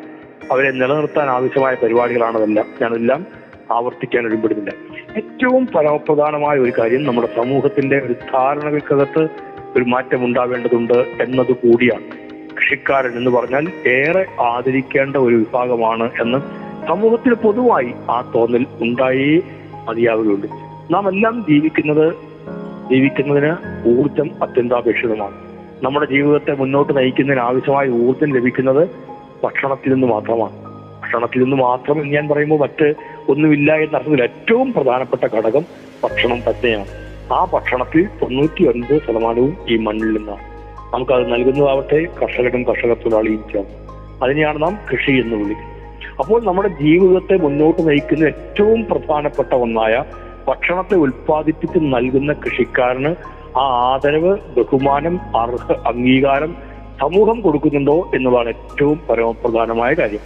അവരെ 0.51 0.71
നിലനിർത്താൻ 0.71 1.29
ആവശ്യമായ 1.29 1.75
പരിപാടികളാണ് 1.75 2.65
ഞാനെല്ലാം 2.81 3.27
ആവർത്തിക്കാൻ 3.71 4.25
ഒരുപ്പെടുന്നില്ല 4.25 4.71
ഏറ്റവും 5.17 5.65
പരമപ്രധാനമായ 5.65 6.57
ഒരു 6.59 6.73
കാര്യം 6.79 7.03
നമ്മുടെ 7.03 7.27
സമൂഹത്തിന്റെ 7.35 7.97
ഒരു 7.97 8.13
ധാരണകൾക്കകത്ത് 8.33 9.23
ഒരു 9.75 9.83
മാറ്റം 9.83 10.25
ഉണ്ടാവേണ്ടതുണ്ട് 10.25 10.97
എന്നത് 11.21 11.51
കൂടിയാണ് 11.51 12.28
കൃഷിക്കാരൻ 12.55 13.11
എന്ന് 13.11 13.31
പറഞ്ഞാൽ 13.31 13.71
ഏറെ 13.87 14.25
ആദരിക്കേണ്ട 14.41 15.15
ഒരു 15.15 15.35
വിഭാഗമാണ് 15.35 16.09
എന്ന് 16.21 16.37
സമൂഹത്തിൽ 16.87 17.33
പൊതുവായി 17.33 17.93
ആ 18.09 18.31
തോന്നൽ 18.35 18.65
ഉണ്ടായേ 18.81 19.41
മതിയാവുകയുള്ളൂ. 19.87 20.49
നാം 20.91 21.09
എല്ലാം 21.09 21.45
ജീവിക്കുന്നത് 21.49 22.13
ജീവിക്കുന്നതിന് 22.89 23.55
ഊർജം 23.99 24.43
അത്യന്താപേക്ഷിതമാണ്. 24.43 25.33
നമ്മുടെ 25.83 26.05
ജീവിതത്തെ 26.05 26.51
മുന്നോട്ട് 26.51 26.97
നയിക്കുന്നതിന് 26.97 27.41
ആവശ്യമായ 27.41 27.89
ഊർജം 27.89 28.35
ലഭിക്കുന്നത് 28.35 28.89
ഭക്ഷണത്തിൽ 29.43 29.93
നിന്ന് 29.93 30.07
മാത്രമാണ്. 30.07 30.51
ഭക്ഷണത്തിൽ 31.01 31.43
നിന്ന് 31.43 31.57
മാത്രം 31.57 32.07
ഞാൻ 32.07 32.27
പറയുമ്പോൾ 32.27 32.59
മറ്റ് 32.59 32.93
ഒന്നുമില്ല 33.29 33.75
എന്ന 33.75 33.97
അർത്ഥത്തിൽ 33.97 34.23
ഏറ്റവും 34.23 34.73
പ്രധാനപ്പെട്ട 34.73 35.33
ഘടകം 35.35 35.65
ഭക്ഷണം 36.03 36.39
തന്നെയാണ്. 36.39 36.85
ആ 37.33 37.45
ഭക്ഷണത്തിൽ 37.53 38.05
തൊണ്ണൂറ്റി 38.21 38.67
ഒൻപത് 38.67 39.01
ശതമാനവും 39.07 39.57
ഈ 39.69 39.77
മണ്ണിൽ 39.77 40.17
നിന്നാണ്. 40.17 40.48
നമുക്കത് 40.93 41.31
നൽകുന്നതാവട്ടെ. 41.31 42.05
കർഷകനും 42.21 42.63
കർഷക 42.63 42.93
തൊഴിലാളിയും 42.93 43.65
അതിനെയാണ് 44.23 44.61
നാം 44.61 44.77
കൃഷി 44.91 45.11
എന്ന് 45.11 45.35
വിളിക്കുന്നത്. 45.35 45.79
അപ്പോൾ 46.19 46.45
നമ്മുടെ 46.45 46.67
ജീവിതത്തെ 46.67 47.37
മുന്നോട്ട് 47.37 47.89
നയിക്കുന്ന 47.89 48.23
ഏറ്റവും 48.23 48.85
പ്രധാനപ്പെട്ട 48.85 49.53
ഒന്നായ 49.53 50.03
ഭക്ഷണത്തെ 50.47 50.95
ഉൽപ്പാദിപ്പിച്ച് 50.95 51.79
നൽകുന്ന 51.79 52.33
കൃഷിക്കാരന് 52.33 53.15
ആ 53.57 53.93
ആദരവ് 53.93 54.37
ബഹുമാനം 54.57 55.19
അർഹ 55.37 55.71
അംഗീകാരം 55.71 56.55
സമൂഹം 57.01 57.41
കൊടുക്കുന്നുണ്ടോ 57.41 58.11
എന്നുള്ളതാണ് 58.15 58.49
ഏറ്റവും 58.49 58.99
പരമപ്രധാനമായ 59.09 59.93
കാര്യം. 59.93 60.19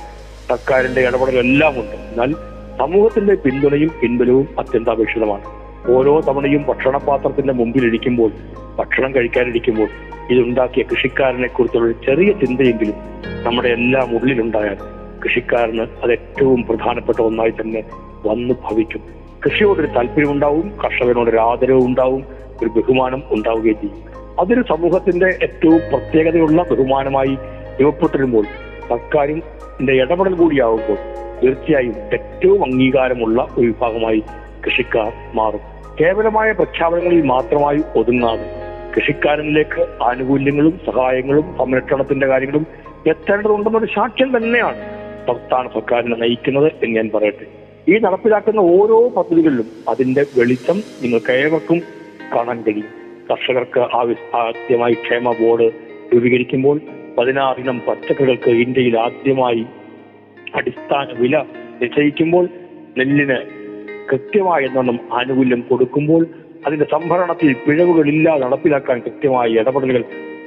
സർക്കാരിന്റെ 0.49 1.01
ഇടപെടലെല്ലാം 1.01 1.73
ഉണ്ട്. 1.73 1.95
എന്നാൽ 1.95 2.33
സമൂഹത്തിന്റെ 2.79 3.35
പിന്തുണയും 3.35 3.91
പിൻബലവും 4.01 4.47
അത്യന്താപേക്ഷിതമാണ്. 4.59 5.62
ഓരോ 5.87 6.19
തവണയും 6.19 6.65
ഭക്ഷണപാത്രത്തിന്റെ 6.65 7.53
മുമ്പിൽ 7.53 7.85
ഇരിക്കുമ്പോൾ 7.85 8.31
ഭക്ഷണം 8.77 9.15
കഴിക്കാനിരിക്കുമ്പോൾ 9.15 9.87
ഇതുണ്ടാക്കിയ 10.31 10.83
കൃഷിക്കാരനെ 10.83 11.47
കുറിച്ചുള്ള 11.47 11.91
ചെറിയ 11.91 12.31
ചിന്തയെങ്കിലും 12.31 12.95
നമ്മുടെ 13.43 13.67
എല്ലാം 13.67 14.17
ഉള്ളിലുണ്ടായാൽ 14.17 14.77
കൃഷിക്കാരന് 15.23 15.87
അത് 16.03 16.11
ഏറ്റവും 16.11 16.63
പ്രധാനപ്പെട്ട 16.63 17.21
ഒന്നായി 17.21 17.49
തന്നെ 17.49 17.83
വന്നു 18.27 18.53
ഭവിക്കും. 18.53 19.01
കൃഷിയോടൊരു 19.45 19.87
താല്പര്യമുണ്ടാവും 19.87 20.71
കർഷകനോടൊരു 20.83 21.37
ആദരവും 21.37 21.85
ഉണ്ടാവും 21.85 22.25
ഒരു 22.63 22.79
ബഹുമാനം 22.79 23.23
ഉണ്ടാവുകയും 23.31 23.81
ചെയ്യും. 23.81 24.13
അതൊരു 24.39 24.63
സമൂഹത്തിന്റെ 24.69 25.25
ഏറ്റവും 25.25 25.79
പ്രത്യേകതയുള്ള 25.89 26.63
ബഹുമാനമായി 26.63 27.37
രൂപപ്പെട്ടിരുമ്പോൾ 27.81 28.45
സർക്കാരിന്റെ 28.89 29.93
ഇടപെടൽ 29.93 30.33
കൂടിയാവുമ്പോൾ 30.33 30.97
തീർച്ചയായും 31.43 31.95
ഏറ്റവും 32.13 32.63
അംഗീകാരമുള്ള 32.63 33.47
ഒരു 33.57 33.65
വിഭാഗമായി 33.65 34.23
കൃഷിക്കാർ 34.65 35.13
മാറും. 35.33 35.72
കേവലമായ 35.99 36.51
പ്രഖ്യാപനങ്ങളിൽ 36.51 37.21
മാത്രമായി 37.21 37.81
ഒതുങ്ങാതെ 37.95 38.47
കൃഷിക്കാരനിലേക്ക് 38.95 40.03
ആനുകൂല്യങ്ങളും 40.03 40.79
സഹായങ്ങളും 40.85 41.57
സംരക്ഷണത്തിന്റെ 41.57 42.27
കാര്യങ്ങളും 42.27 42.67
എത്തേണ്ടതുണ്ടെന്നൊരു 43.07 43.85
സാക്ഷ്യം 43.85 44.37
തന്നെയാണ് 44.37 44.81
സംസ്ഥാന 45.27 45.67
സർക്കാരിനെ 45.67 46.15
നയിക്കുന്നത് 46.15 46.67
എന്ന് 46.83 46.95
ഞാൻ 46.95 47.09
പറയട്ടെ. 47.15 47.45
ഈ 47.89 47.99
നടപ്പിലാക്കുന്ന 47.99 48.59
ഓരോ 48.59 49.09
പദ്ധതികളിലും 49.09 49.83
അതിന്റെ 49.89 50.25
വെളിച്ചം 50.37 50.83
നിങ്ങൾക്ക് 51.01 51.31
ഏവർക്കും 51.31 51.79
കാണാൻ 52.35 52.61
കഴിയും. 52.61 52.89
കർഷകർക്ക് 53.31 53.79
ആദ്യമായി 54.35 54.93
ക്ഷേമ 54.93 55.31
ബോർഡ് 55.31 55.67
രൂപീകരിക്കുമ്പോൾ 56.13 56.77
പതിനാറിനം 57.17 57.81
പച്ചക്കറികൾക്ക് 57.87 58.49
ഇന്ത്യയിൽ 58.49 58.99
ആദ്യമായി 58.99 59.65
അടിസ്ഥാന 60.55 61.07
വില 61.19 61.35
നിശ്ചയിക്കുമ്പോൾ 61.81 62.45
നെല്ലിന് 62.97 63.62
കൃത്യമായ 64.09 64.67
ആനുകൂല്യം 65.13 65.63
കൊടുക്കുമ്പോൾ 65.69 66.27
അതിന്റെ 66.67 66.85
സംഭരണത്തിൽ 66.91 67.53
പിഴവുകളില്ലാതെ 67.53 68.39
നടപ്പിലാക്കാൻ 68.39 68.99
കൃത്യമായ 68.99 69.47
ഇടപെടലുകൾ 69.47 70.03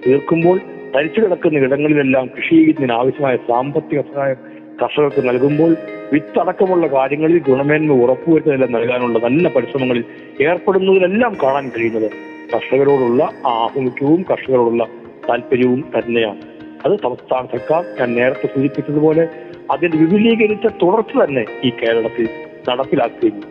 തീർക്കുമ്പോൾ 0.07 0.61
തരിച്ചു 0.97 1.21
കിടക്കുന്ന 1.21 1.59
ഇടങ്ങളിലെല്ലാം 1.59 2.27
കൃഷി 2.27 2.55
ചെയ്യുന്നതിന് 2.55 2.93
ആവശ്യമായ 2.93 3.37
സാമ്പത്തിക 3.37 4.01
സഹായം 4.01 4.37
കർഷകർക്ക് 4.83 5.29
നൽകുമ്പോൾ 5.29 5.77
വിത്തടക്കമുള്ള 6.13 6.87
കാര്യങ്ങളിൽ 6.87 7.39
ഗുണമേന്മ 7.39 7.93
ഉറപ്പുവരുത്തുന്നതെല്ലാം 7.93 8.73
നൽകാനുള്ള 8.73 9.19
നല്ല 9.19 9.49
പരിശ്രമങ്ങളിൽ 9.49 10.05
ഏർപ്പെടുന്നതിലെല്ലാം 10.41 11.37
കാണാൻ 11.43 11.69
കഴിയുന്നത് 11.69 12.11
കർഷകരോടുള്ള 12.55 13.31
ആഭിമുഖ്യവും 13.47 14.23
കർഷകരോടുള്ള 14.31 14.87
താല്പര്യവും 15.29 15.85
തന്നെയാണ്. 15.99 16.43
അത് 16.87 16.99
സംസ്ഥാന 17.03 17.47
സർക്കാർ 17.47 17.85
ഞാൻ 18.01 18.15
നേരത്തെ 18.15 18.47
സൂചിപ്പിച്ചതുപോലെ 18.47 19.29
അതിന്റെ 19.71 19.99
വിപുലീകരിച്ച 19.99 20.67
തുടർച്ച 20.83 21.25
തന്നെ 21.25 21.45
ഈ 21.65 21.71
കേരളത്തിൽ 21.71 22.29
നടപ്പിലാക്കുകയും 22.69 23.43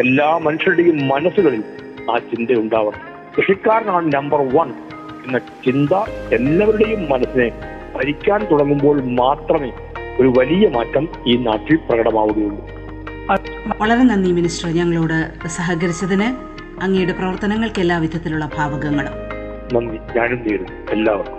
എല്ലാ 0.00 0.38
മനുഷ്യരുടെയും 0.38 1.08
മനസ്സുകളിൽ 1.08 1.64
ആ 2.10 2.18
ചിന്ത 2.18 2.50
ഉണ്ടാവണം. 2.50 3.00
കൃഷിക്കാരനാണ് 3.38 4.12
നമ്പർ 4.14 4.40
വൺ 4.56 4.68
എന്ന 5.26 5.38
ചിന്ത 5.38 5.94
എല്ലാവരുടെയും 6.34 7.10
മനസ്സിനെ 7.10 7.48
ഭരിക്കാൻ 7.96 8.46
തുടങ്ങുമ്പോൾ 8.50 9.02
മാത്രമേ 9.04 9.72
ഒരു 10.20 10.32
വലിയ 10.38 10.68
മാറ്റം 10.68 11.08
ഈ 11.26 11.36
നാട്ടിൽ 11.36 11.76
പ്രകടമാവുകയുള്ളൂ. 11.76 12.70
വളരെ 13.80 14.02
നന്ദി 14.02 14.32
മിനിസ്റ്റർ. 14.32 14.70
ഞങ്ങളോട് 14.70 15.48
സഹകരിച്ചതിന് 15.48 16.28
അങ്ങയുടെ 16.82 17.12
പ്രവർത്തനങ്ങൾക്ക് 17.12 17.80
എല്ലാ 17.80 17.98
വിധത്തിലുള്ള 17.98 18.50
ഭാവകങ്ങളും. 18.56 19.12
നന്ദി. 19.72 20.18
ഞാനും 20.18 20.66
എല്ലാവർക്കും. 20.90 21.37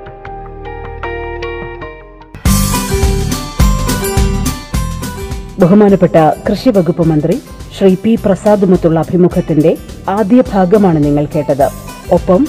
ബഹുമാനപ്പെട്ട 5.59 6.15
കൃഷി 6.49 6.69
വകുപ്പ് 6.69 7.07
മന്ത്രി 7.07 7.39
ശ്രീ 7.77 7.95
പി 8.03 8.19
പ്രസാദുമൊത്തുള്ള 8.25 8.99
അഭിമുഖത്തിന്റെ 8.99 9.77
ആദ്യ 10.09 10.43
ഭാഗമാണ് 10.53 11.03
നിങ്ങൾ 11.03 11.25
കേട്ടത്. 11.25 11.69
ഒപ്പം 12.11 12.47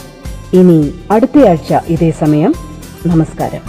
ഇനി 0.52 0.94
അടുത്തയാഴ്ച 1.10 1.74
ഇതേ 1.88 2.10
സമയം 2.10 2.54
നമസ്കാരം. 3.06 3.62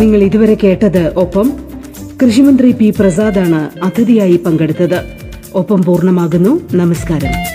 നിങ്ങൾ 0.00 0.22
ഇതുവരെ 0.22 0.54
കേട്ടത് 0.54 1.14
ഒപ്പം 1.14 1.52
കൃഷിമന്ത്രി 2.22 2.72
പി 2.72 2.94
പ്രസാദാണ് 2.98 3.84
അതിഥിയായി 3.84 4.36
പങ്കെടുത്തത്. 4.36 5.00
ഒപ്പം 5.54 5.82
പൂർണമാകുന്നു. 5.82 6.60
നമസ്കാരം. 6.72 7.52